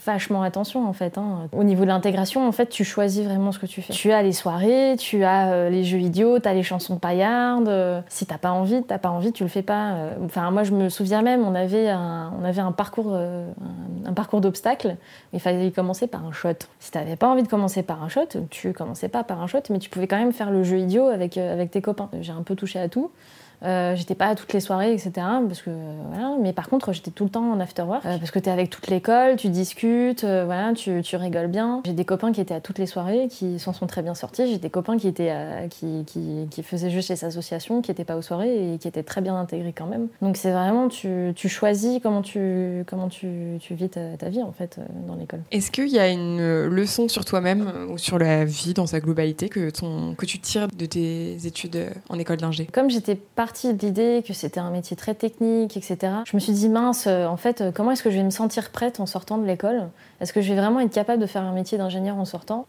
vachement 0.06 0.44
attention 0.44 0.88
en 0.88 0.94
fait. 0.94 1.18
Hein. 1.18 1.48
Au 1.54 1.63
niveau 1.63 1.84
de 1.84 1.89
l'intégration, 1.89 2.48
en 2.48 2.51
fait, 2.51 2.68
tu 2.68 2.84
choisis 2.84 3.24
vraiment 3.24 3.51
ce 3.51 3.60
que 3.60 3.66
tu 3.66 3.82
fais. 3.82 3.94
Tu 3.94 4.12
as 4.12 4.22
les 4.22 4.34
soirées, 4.34 4.96
tu 4.98 5.24
as 5.24 5.70
les 5.70 5.84
jeux 5.84 5.98
vidéo, 5.98 6.39
tu 6.39 6.48
as 6.48 6.54
les 6.54 6.63
chansons 6.63 6.98
paillardes. 6.98 8.04
si 8.10 8.25
t'as 8.25 8.38
pas 8.38 8.51
envie, 8.51 8.84
t'as 8.84 8.98
pas 8.98 9.10
envie, 9.10 9.32
tu 9.32 9.44
le 9.44 9.50
fais 9.50 9.62
pas. 9.62 9.96
Enfin, 10.25 10.51
moi, 10.51 10.63
je 10.63 10.74
me 10.74 10.89
souviens 10.89 11.22
même, 11.22 11.46
on 11.46 11.56
avait 11.56 11.89
un, 11.89 12.34
on 12.39 12.44
avait 12.44 12.62
un 12.62 12.74
parcours, 12.74 13.16
un, 13.16 14.13
parcours 14.13 14.42
d'obstacles. 14.42 14.98
Il 15.32 15.39
fallait 15.39 15.72
commencer 15.72 16.08
par 16.08 16.25
un 16.25 16.34
shot. 16.34 16.50
Si 16.80 16.92
t'avais 16.92 17.16
pas 17.16 17.28
envie 17.28 17.44
de 17.44 17.48
commencer 17.48 17.82
par 17.82 18.04
un 18.04 18.10
shot, 18.10 18.28
tu 18.50 18.74
commençais 18.74 19.10
pas 19.10 19.24
par 19.24 19.42
un 19.42 19.48
shot, 19.48 19.60
mais 19.70 19.80
tu 19.80 19.89
pouvais 19.89 20.08
quand 20.08 20.20
même 20.20 20.34
faire 20.34 20.51
le 20.51 20.63
jeu 20.63 20.80
idiot 20.80 21.08
avec, 21.08 21.38
avec 21.38 21.72
tes 21.72 21.82
copains. 21.82 22.10
J'ai 22.20 22.34
un 22.34 22.44
peu 22.44 22.56
touché 22.56 22.80
à 22.80 22.89
tout. 22.89 23.10
Euh, 23.63 23.96
j'étais 23.96 24.16
pas 24.16 24.28
à 24.28 24.36
toutes 24.36 24.54
les 24.54 24.60
soirées, 24.60 24.94
etc. 24.94 25.12
Parce 25.16 25.62
que, 25.62 25.70
voilà. 26.10 26.36
Mais 26.39 26.54
par 26.54 26.70
contre, 26.70 26.94
j'étais 26.94 27.12
tout 27.12 27.25
le 27.25 27.30
temps 27.30 27.51
en 27.51 27.60
after 27.60 27.84
work. 27.84 28.06
Euh, 28.06 28.18
parce 28.18 28.32
que 28.32 28.39
tu 28.39 28.50
es 28.50 28.51
avec 28.51 28.70
toute 28.70 28.88
l'école, 28.88 29.36
tu 29.36 29.50
discutes, 29.50 30.24
euh, 30.24 30.46
voilà, 30.46 30.74
tu, 30.74 31.01
tu, 31.01 31.16
rigoles 31.16 31.48
bien. 31.48 31.82
J'ai 31.86 31.94
des 31.94 32.06
copains 32.06 32.32
qui 32.32 32.42
étaient 32.42 32.54
à 32.54 32.62
toutes 32.62 32.80
les 32.80 32.86
soirées, 32.86 33.28
qui 33.30 33.60
s'en 33.60 33.74
sont 33.74 33.88
très 33.88 34.01
bien 34.01 34.16
sortis. 34.16 34.48
J'ai 34.48 34.58
des 34.58 34.70
copains 34.70 34.98
qui, 34.98 35.08
étaient 35.08 35.34
qui, 35.70 36.06
qui, 36.06 36.48
qui, 36.50 36.63
faisaient 36.63 36.89
juste 36.89 37.10
les 37.10 37.25
associations, 37.25 37.82
qui 37.82 37.92
n'étaient 37.92 38.06
pas 38.06 38.16
aux 38.16 38.22
soirées 38.22 38.74
et 38.74 38.78
qui 38.78 38.88
étaient 38.88 39.04
très 39.04 39.22
bien 39.22 39.36
intégrés 39.36 39.74
quand 39.74 39.88
même. 39.88 40.08
Donc 40.22 40.38
c'est 40.38 40.51
vraiment, 40.51 40.88
tu, 40.88 41.34
tu, 41.36 41.50
choisis 41.50 42.00
comment 42.01 42.22
tu, 42.22 42.84
comment 42.88 43.10
tu, 43.10 43.58
tu 43.60 43.74
vis 43.74 43.89
ta, 43.89 44.01
ta, 44.18 44.30
vie 44.30 44.42
en 44.42 44.51
fait 44.51 44.80
dans 45.08 45.16
l'école. 45.16 45.42
Est-ce 45.51 45.72
qu'il 45.72 45.89
y 45.89 46.00
a 46.00 46.10
une 46.10 46.66
leçon 46.66 47.08
sur 47.08 47.25
toi-même 47.25 47.72
ou 47.92 47.98
sur 47.98 48.18
la 48.20 48.46
vie 48.46 48.74
dans 48.74 48.88
sa 48.88 49.00
globalité 49.00 49.50
que, 49.50 49.70
ton, 49.70 50.16
que 50.16 50.25
tu 50.25 50.39
tires 50.39 50.68
de 50.68 50.86
tes 50.86 51.46
études 51.46 51.89
en 52.10 52.18
école 52.20 52.38
d'ingé? 52.38 52.66
Comme 52.66 52.89
j'étais 52.89 53.16
pas 53.16 53.49
de 53.51 53.86
l'idée 53.86 54.24
que 54.25 54.34
c'était 54.34 54.60
un 54.60 54.70
métier 54.70 54.96
très 54.96 55.13
technique, 55.13 55.75
etc. 55.75 55.98
Je 56.25 56.36
me 56.36 56.39
suis 56.39 56.53
dit, 56.53 56.70
mince, 56.70 57.08
euh, 57.08 57.25
en 57.25 57.38
fait, 57.38 57.62
euh, 57.62 57.72
comment 57.74 57.91
est-ce 57.91 58.03
que 58.03 58.12
je 58.12 58.18
vais 58.18 58.24
me 58.24 58.29
sentir 58.29 58.72
prête 58.72 59.00
en 59.00 59.06
sortant 59.06 59.38
de 59.38 59.46
l'école? 59.46 59.89
Est-ce 60.22 60.34
que 60.34 60.41
je 60.41 60.53
vais 60.53 60.60
vraiment 60.60 60.79
être 60.79 60.94
capable 60.94 61.22
de 61.22 61.27
faire 61.27 61.41
un 61.41 61.51
métier 61.51 61.77
d'ingénieur 61.77 62.18
en 62.18 62.25
sortant? 62.25 62.65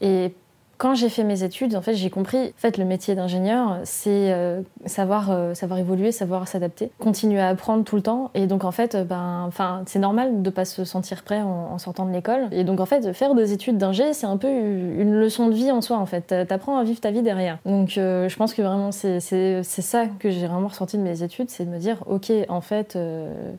Quand 0.80 0.94
j'ai 0.94 1.10
fait 1.10 1.24
mes 1.24 1.42
études, 1.42 1.76
en 1.76 1.82
fait, 1.82 1.94
j'ai 1.94 2.08
compris, 2.08 2.38
en 2.38 2.52
fait, 2.56 2.78
le 2.78 2.86
métier 2.86 3.14
d'ingénieur, 3.14 3.80
c'est 3.84 4.32
euh, 4.32 4.62
savoir, 4.86 5.30
euh, 5.30 5.52
savoir 5.52 5.78
évoluer, 5.78 6.10
savoir 6.10 6.48
s'adapter, 6.48 6.90
continuer 6.98 7.38
à 7.38 7.48
apprendre 7.48 7.84
tout 7.84 7.96
le 7.96 8.02
temps. 8.02 8.30
Et 8.32 8.46
donc, 8.46 8.64
en 8.64 8.70
fait, 8.70 8.96
ben, 8.96 9.44
enfin, 9.46 9.82
c'est 9.84 9.98
normal 9.98 10.40
de 10.40 10.48
pas 10.48 10.64
se 10.64 10.86
sentir 10.86 11.22
prêt 11.22 11.42
en, 11.42 11.76
sortant 11.76 12.06
de 12.06 12.12
l'école. 12.12 12.48
Et 12.50 12.64
donc, 12.64 12.80
en 12.80 12.86
fait, 12.86 13.12
faire 13.12 13.34
des 13.34 13.52
études 13.52 13.76
d'ingé, 13.76 14.14
c'est 14.14 14.24
un 14.24 14.38
peu 14.38 14.48
une 14.48 15.12
leçon 15.12 15.48
de 15.48 15.52
vie 15.52 15.70
en 15.70 15.82
soi, 15.82 15.98
en 15.98 16.06
fait. 16.06 16.34
T'apprends 16.48 16.78
à 16.78 16.82
vivre 16.82 17.00
ta 17.00 17.10
vie 17.10 17.20
derrière. 17.20 17.58
Donc, 17.66 17.98
euh, 17.98 18.30
je 18.30 18.36
pense 18.36 18.54
que 18.54 18.62
vraiment, 18.62 18.90
c'est 18.90 19.20
ça 19.20 20.06
que 20.18 20.30
j'ai 20.30 20.46
vraiment 20.46 20.68
ressenti 20.68 20.96
de 20.96 21.02
mes 21.02 21.22
études, 21.22 21.50
c'est 21.50 21.66
de 21.66 21.70
me 21.70 21.78
dire, 21.78 22.02
ok, 22.06 22.32
en 22.48 22.62
fait, 22.62 22.98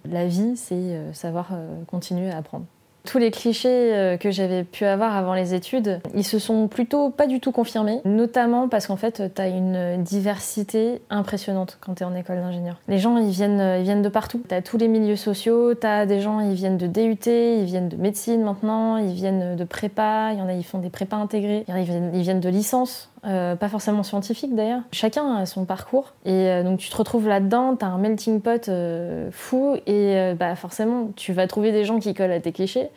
la 0.10 0.26
vie, 0.26 0.58
c'est 0.58 1.00
savoir 1.14 1.50
continuer 1.86 2.32
à 2.32 2.38
apprendre. 2.38 2.66
Tous 3.06 3.18
les 3.18 3.32
clichés 3.32 3.94
euh, 3.94 4.18
que 4.18 4.32
j'avais 4.32 4.64
pu 4.64 4.86
avoir 4.86 5.16
avant 5.16 5.34
les 5.34 5.54
études, 5.54 6.02
ils 6.14 6.24
se 6.24 6.40
sont 6.40 6.68
plutôt 6.68 7.10
pas 7.10 7.28
du 7.28 7.40
tout 7.40 7.52
confirmés, 7.52 8.00
notamment 8.06 8.68
parce 8.68 8.88
qu'en 8.88 8.96
fait, 8.96 9.34
tu 9.34 9.42
une 9.42 10.04
diversité 10.04 11.02
impressionnante 11.10 11.78
quand 11.82 11.96
tu 11.96 12.04
es 12.04 12.06
en 12.06 12.16
école 12.16 12.38
d'ingénieur. 12.38 12.78
Les 12.88 13.00
gens, 13.00 13.18
ils 13.18 13.32
viennent, 13.32 13.80
ils 13.80 13.84
viennent 13.84 14.02
de 14.02 14.10
partout. 14.10 14.44
Tu 14.48 14.62
tous 14.62 14.78
les 14.78 14.88
milieux 14.88 15.16
sociaux, 15.16 15.74
tu 15.74 15.88
des 16.08 16.22
gens, 16.22 16.40
ils 16.40 16.54
viennent 16.54 16.78
de 16.78 16.88
DUT, 16.88 17.18
ils 17.26 17.66
viennent 17.66 17.90
de 17.90 17.98
médecine 17.98 18.44
maintenant, 18.44 18.98
ils 18.98 19.14
viennent 19.14 19.56
de 19.56 19.64
prépa, 19.64 20.34
y 20.34 20.42
en 20.42 20.48
a, 20.48 20.54
ils 20.54 20.64
font 20.64 20.80
des 20.80 20.90
prépas 20.90 21.18
intégrés, 21.18 21.66
ils 21.68 22.22
viennent 22.22 22.40
de 22.40 22.50
licence. 22.50 23.11
Euh, 23.24 23.56
pas 23.56 23.70
forcément 23.70 24.02
scientifique 24.02 24.56
d'ailleurs. 24.56 24.82
Chacun 24.92 25.36
a 25.36 25.46
son 25.46 25.66
parcours. 25.66 26.14
Et 26.26 26.32
euh, 26.32 26.64
donc 26.64 26.80
tu 26.80 26.90
te 26.90 26.98
retrouves 26.98 27.28
là-dedans, 27.28 27.76
tu 27.76 27.86
as 27.86 27.90
un 27.90 27.98
melting 27.98 28.42
pot 28.42 28.68
euh, 28.68 29.30
fou. 29.32 29.78
Et 29.86 30.34
bah 30.40 30.56
forcément 30.56 31.10
tu 31.16 31.34
vas 31.34 31.48
trouver 31.48 31.72
des 31.72 31.86
gens 31.86 32.00
qui 32.00 32.14
collent 32.14 32.32
à 32.32 32.40
tes 32.40 32.52
clichés 32.52 32.90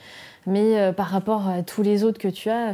mais 0.47 0.79
euh, 0.79 0.93
par 0.93 1.07
rapport 1.07 1.49
à 1.49 1.63
tous 1.63 1.83
les 1.83 2.05
autres 2.05 2.19
que 2.19 2.29
tu 2.29 2.51
as, 2.51 2.73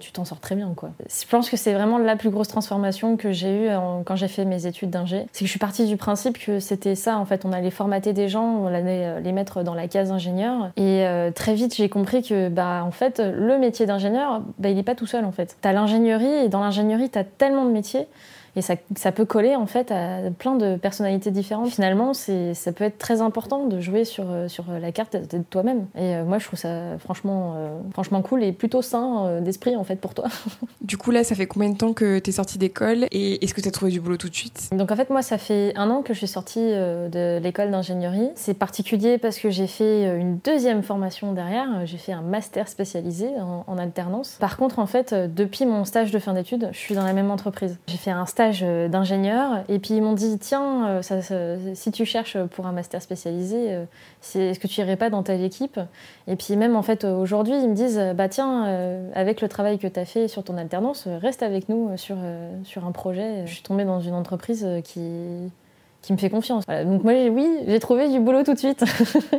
tu 0.00 0.12
t'en 0.12 0.24
sors 0.24 0.40
très 0.40 0.54
bien, 0.54 0.72
quoi. 0.76 0.90
Je 1.08 1.26
pense 1.28 1.50
que 1.50 1.56
c'est 1.56 1.72
vraiment 1.72 1.98
la 1.98 2.16
plus 2.16 2.30
grosse 2.30 2.48
transformation 2.48 3.16
que 3.16 3.32
j'ai 3.32 3.66
eue 3.66 3.68
quand 4.04 4.16
j'ai 4.16 4.28
fait 4.28 4.44
mes 4.44 4.66
études 4.66 4.90
d'ingé. 4.90 5.26
C'est 5.32 5.40
que 5.40 5.46
je 5.46 5.50
suis 5.50 5.58
partie 5.58 5.86
du 5.86 5.96
principe 5.96 6.38
que 6.38 6.60
c'était 6.60 6.94
ça, 6.94 7.18
en 7.18 7.24
fait, 7.24 7.44
on 7.44 7.52
allait 7.52 7.70
formater 7.70 8.12
des 8.12 8.28
gens, 8.28 8.44
on 8.44 8.66
allait 8.66 9.06
euh, 9.06 9.20
les 9.20 9.32
mettre 9.32 9.62
dans 9.62 9.74
la 9.74 9.88
case 9.88 10.10
ingénieur, 10.10 10.70
et 10.76 11.06
euh, 11.06 11.30
très 11.30 11.54
vite 11.54 11.74
j'ai 11.74 11.88
compris 11.88 12.22
que, 12.22 12.48
bah, 12.48 12.82
en 12.84 12.90
fait, 12.90 13.20
le 13.20 13.58
métier 13.58 13.86
d'ingénieur, 13.86 14.42
bah, 14.58 14.70
il 14.70 14.76
n'est 14.76 14.82
pas 14.82 14.94
tout 14.94 15.06
seul, 15.06 15.24
en 15.24 15.32
fait. 15.32 15.56
L'ingénierie, 15.64 16.44
et 16.44 16.48
dans 16.48 16.60
l'ingénierie, 16.60 17.10
t'as 17.10 17.24
tellement 17.24 17.64
de 17.64 17.70
métiers 17.70 18.06
et 18.56 18.62
ça, 18.62 18.74
ça, 18.96 19.12
peut 19.12 19.26
coller 19.26 19.54
en 19.54 19.66
fait 19.66 19.92
à 19.92 20.30
plein 20.36 20.56
de 20.56 20.76
personnalités 20.76 21.30
différentes. 21.30 21.68
Finalement, 21.68 22.14
ça 22.14 22.72
peut 22.72 22.84
être 22.84 22.96
très 22.96 23.20
important 23.20 23.66
de 23.66 23.80
jouer 23.80 24.06
sur, 24.06 24.24
euh, 24.30 24.48
sur 24.48 24.64
la 24.80 24.92
carte 24.92 25.14
de 25.14 25.42
toi-même. 25.42 25.86
Et 25.94 26.16
euh, 26.16 26.24
moi, 26.24 26.38
je 26.38 26.46
trouve 26.46 26.58
ça 26.58 26.96
franchement, 26.98 27.54
euh, 27.56 27.78
franchement 27.92 28.22
cool 28.22 28.42
et 28.42 28.52
plutôt 28.52 28.80
sain 28.80 29.40
d'esprit 29.42 29.76
en 29.76 29.84
fait 29.84 29.96
pour 29.96 30.14
toi. 30.14 30.26
Du 30.80 30.96
coup, 30.96 31.10
là, 31.10 31.24
ça 31.24 31.34
fait 31.34 31.46
combien 31.46 31.70
de 31.70 31.76
temps 31.76 31.92
que 31.92 32.20
tu 32.20 32.30
es 32.30 32.32
sortie 32.32 32.58
d'école 32.58 33.06
et 33.10 33.44
est-ce 33.44 33.54
que 33.54 33.60
tu 33.60 33.66
as 33.66 33.72
trouvé 33.72 33.90
du 33.90 34.00
boulot 34.00 34.16
tout 34.16 34.28
de 34.28 34.34
suite? 34.34 34.68
Donc 34.72 34.92
en 34.92 34.96
fait, 34.96 35.10
moi, 35.10 35.20
ça 35.20 35.36
fait 35.36 35.72
un 35.76 35.90
an 35.90 36.02
que 36.02 36.14
je 36.14 36.18
suis 36.18 36.28
sortie 36.28 36.60
de 36.60 37.38
l'école 37.38 37.72
d'ingénierie. 37.72 38.30
C'est 38.36 38.54
particulier 38.54 39.18
parce 39.18 39.38
que 39.38 39.50
j'ai 39.50 39.66
fait 39.66 40.16
une 40.16 40.38
deuxième 40.38 40.82
formation 40.82 41.32
derrière. 41.32 41.84
J'ai 41.86 41.96
fait 41.96 42.12
un 42.12 42.22
master 42.22 42.68
spécialisé 42.68 43.28
en, 43.40 43.64
en 43.66 43.78
alternance. 43.78 44.36
Par 44.38 44.56
contre, 44.56 44.78
en 44.78 44.86
fait, 44.86 45.12
depuis 45.12 45.66
mon 45.66 45.84
stage 45.84 46.12
de 46.12 46.18
fin 46.20 46.34
d'études, 46.34 46.68
je 46.70 46.78
suis 46.78 46.94
dans 46.94 47.04
la 47.04 47.12
même 47.12 47.32
entreprise. 47.32 47.78
J'ai 47.88 47.98
fait 47.98 48.12
un 48.12 48.26
stage 48.26 48.45
euh, 48.62 48.88
d'ingénieur 48.88 49.64
et 49.68 49.78
puis 49.78 49.94
ils 49.94 50.02
m'ont 50.02 50.12
dit 50.12 50.38
tiens, 50.38 50.88
euh, 50.88 51.02
ça, 51.02 51.20
si 51.74 51.92
tu 51.92 52.04
cherches 52.04 52.38
pour 52.52 52.66
un 52.66 52.72
master 52.72 53.02
spécialisé, 53.02 53.72
euh, 53.72 53.84
est-ce 54.34 54.58
que 54.58 54.66
tu 54.66 54.80
irais 54.80 54.96
pas 54.96 55.10
dans 55.10 55.22
telle 55.22 55.42
équipe? 55.42 55.80
Et 56.26 56.36
puis 56.36 56.56
même 56.56 56.76
en 56.76 56.82
fait 56.82 57.04
aujourd'hui 57.04 57.54
ils 57.54 57.68
me 57.68 57.74
disent 57.74 58.00
bah 58.14 58.28
tiens, 58.28 58.64
avec 59.14 59.40
le 59.40 59.48
travail 59.48 59.78
que 59.78 59.86
tu 59.86 60.00
as 60.00 60.04
fait 60.04 60.28
sur 60.28 60.44
ton 60.44 60.56
alternance, 60.56 61.06
reste 61.06 61.42
avec 61.42 61.68
nous 61.68 61.96
sur, 61.96 62.16
sur 62.64 62.84
un 62.84 62.92
projet. 62.92 63.46
Je 63.46 63.54
suis 63.54 63.62
tombée 63.62 63.84
dans 63.84 64.00
une 64.00 64.14
entreprise 64.14 64.66
qui 64.84 65.50
qui 66.06 66.12
me 66.12 66.18
fait 66.18 66.30
confiance. 66.30 66.64
Donc 66.66 67.02
moi, 67.02 67.12
oui, 67.30 67.48
j'ai 67.66 67.80
trouvé 67.80 68.08
du 68.08 68.20
boulot 68.20 68.44
tout 68.44 68.54
de 68.54 68.58
suite 68.58 68.84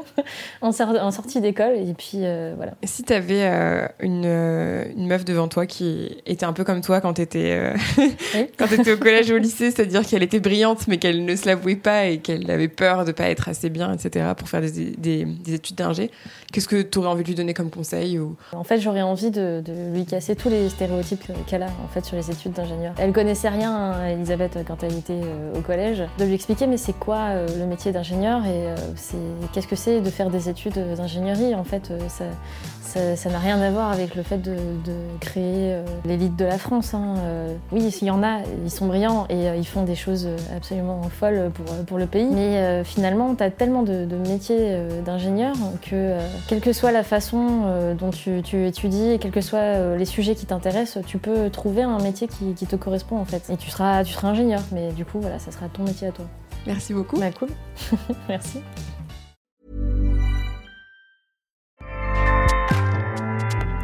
en, 0.61 0.71
sortie 0.73 1.39
d'école. 1.39 1.77
Et 1.77 1.93
puis 1.93 2.17
euh, 2.17 2.55
voilà. 2.57 2.73
Si 2.83 3.03
tu 3.03 3.13
avais 3.13 3.43
euh, 3.43 3.87
une, 4.01 4.25
euh, 4.25 4.83
une, 4.97 5.07
meuf 5.07 5.23
devant 5.23 5.47
toi 5.47 5.65
qui 5.65 6.17
était 6.25 6.45
un 6.45 6.51
peu 6.51 6.65
comme 6.65 6.81
toi 6.81 6.99
quand 6.99 7.13
tu 7.13 7.21
étais, 7.21 7.73
quand 8.57 8.69
étais 8.69 8.91
au 8.91 8.97
collège 8.97 9.31
ou 9.31 9.35
au 9.35 9.37
lycée, 9.37 9.71
c'est-à-dire 9.71 10.05
qu'elle 10.05 10.23
était 10.23 10.41
brillante 10.41 10.89
mais 10.89 10.97
qu'elle 10.97 11.23
ne 11.23 11.35
se 11.37 11.45
l'avouait 11.45 11.77
pas 11.77 12.07
et 12.07 12.17
qu'elle 12.17 12.51
avait 12.51 12.67
peur 12.67 13.05
de 13.05 13.13
pas 13.13 13.29
être 13.29 13.47
assez 13.47 13.69
bien, 13.69 13.93
etc., 13.93 14.25
pour 14.35 14.49
faire 14.49 14.59
des, 14.59 14.91
des, 14.97 15.23
des 15.23 15.53
études 15.53 15.77
d'ingé, 15.77 16.11
qu'est-ce 16.51 16.67
que 16.67 16.81
tu 16.81 16.97
aurais 16.99 17.07
envie 17.07 17.23
de 17.23 17.29
lui 17.29 17.35
donner 17.35 17.53
comme 17.53 17.69
conseil 17.69 18.19
ou... 18.19 18.35
En 18.51 18.65
fait, 18.65 18.81
j'aurais 18.81 19.03
envie 19.03 19.31
de, 19.31 19.63
de, 19.63 19.93
lui 19.93 20.05
casser 20.05 20.35
tous 20.35 20.49
les 20.49 20.67
stéréotypes 20.67 21.31
qu'elle 21.47 21.63
a 21.63 21.67
en 21.67 21.87
fait, 21.87 22.03
sur 22.03 22.17
les 22.17 22.29
études 22.29 22.51
d'ingénieur. 22.51 22.93
Elle 22.97 23.13
connaissait 23.13 23.49
rien, 23.49 23.73
hein, 23.73 24.07
Elisabeth, 24.09 24.57
quand 24.67 24.83
elle 24.83 24.97
était 24.97 25.21
au 25.55 25.61
collège, 25.61 26.03
de 26.19 26.25
lui 26.25 26.33
expliquer 26.33 26.56
mais 26.65 26.77
c'est 26.77 26.97
quoi 26.97 27.17
euh, 27.29 27.47
le 27.59 27.65
métier 27.65 27.91
d'ingénieur 27.91 28.43
et 28.45 28.69
euh, 28.69 28.75
qu'est-ce 29.53 29.67
que 29.67 29.75
c'est 29.75 30.01
de 30.01 30.09
faire 30.09 30.29
des 30.29 30.49
études 30.49 30.79
d'ingénierie. 30.95 31.53
En 31.53 31.63
fait, 31.63 31.91
euh, 31.91 33.15
ça 33.15 33.29
n'a 33.29 33.37
rien 33.37 33.61
à 33.61 33.69
voir 33.69 33.91
avec 33.91 34.15
le 34.15 34.23
fait 34.23 34.39
de, 34.39 34.55
créer 35.19 35.77
l'élite 36.05 36.35
de 36.35 36.45
la 36.45 36.57
France. 36.57 36.95
Hein. 36.95 37.15
oui, 37.71 37.95
il 38.01 38.07
y 38.07 38.09
en 38.09 38.23
a, 38.23 38.39
ils 38.63 38.71
sont 38.71 38.87
brillants 38.87 39.27
et 39.29 39.49
ils 39.55 39.67
font 39.67 39.83
des 39.83 39.93
choses 39.93 40.27
absolument 40.55 41.01
folles 41.03 41.51
pour, 41.53 41.65
pour 41.85 41.97
le 41.99 42.07
pays. 42.07 42.27
Mais 42.31 42.83
finalement, 42.83 43.35
tu 43.35 43.43
as 43.43 43.51
tellement 43.51 43.83
de, 43.83 44.07
métiers 44.27 44.79
d'ingénieur 45.05 45.53
que, 45.87 46.17
quelle 46.47 46.61
que 46.61 46.73
soit 46.73 46.91
la 46.91 47.03
façon 47.03 47.93
dont 47.99 48.09
tu, 48.09 48.65
étudies 48.65 49.11
et 49.11 49.19
quels 49.19 49.31
que 49.31 49.41
soient 49.41 49.95
les 49.95 50.05
sujets 50.05 50.33
qui 50.33 50.47
t'intéressent, 50.47 51.03
tu 51.05 51.19
peux 51.19 51.51
trouver 51.51 51.83
un 51.83 51.99
métier 51.99 52.27
qui, 52.27 52.53
qui, 52.53 52.65
te 52.65 52.75
correspond 52.75 53.17
en 53.17 53.25
fait. 53.25 53.47
Et 53.51 53.57
tu 53.57 53.69
seras, 53.69 54.03
tu 54.03 54.13
seras 54.13 54.29
ingénieur, 54.29 54.61
mais 54.71 54.91
du 54.91 55.05
coup, 55.05 55.19
voilà, 55.19 55.37
ça 55.37 55.51
sera 55.51 55.67
ton 55.67 55.83
métier 55.83 56.07
à 56.07 56.11
toi. 56.11 56.25
Merci 56.67 56.93
beaucoup. 56.93 57.17
Bah, 57.17 57.31
cool. 57.31 57.49
Merci. 58.27 58.61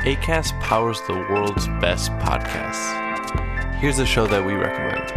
ACAST 0.04 0.60
powers 0.60 1.00
the 1.08 1.14
world's 1.14 1.68
best 1.80 2.12
podcasts. 2.20 2.92
Here's 3.76 4.00
a 4.00 4.06
show 4.06 4.28
that 4.28 4.46
we 4.46 4.52
recommend. 4.54 5.12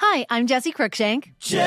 Hi, 0.00 0.26
I'm 0.28 0.46
Jesse 0.46 0.70
Cruikshank. 0.72 1.32
Jesse 1.40 1.64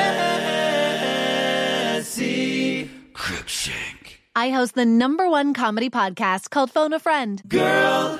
Cruikshank. 3.14 4.18
I 4.36 4.52
host 4.52 4.76
the 4.76 4.86
number 4.86 5.28
one 5.28 5.56
comedy 5.56 5.90
podcast 5.90 6.52
called 6.52 6.70
Phone 6.70 6.94
a 6.94 7.00
Friend. 7.00 7.42
Girl. 7.48 8.20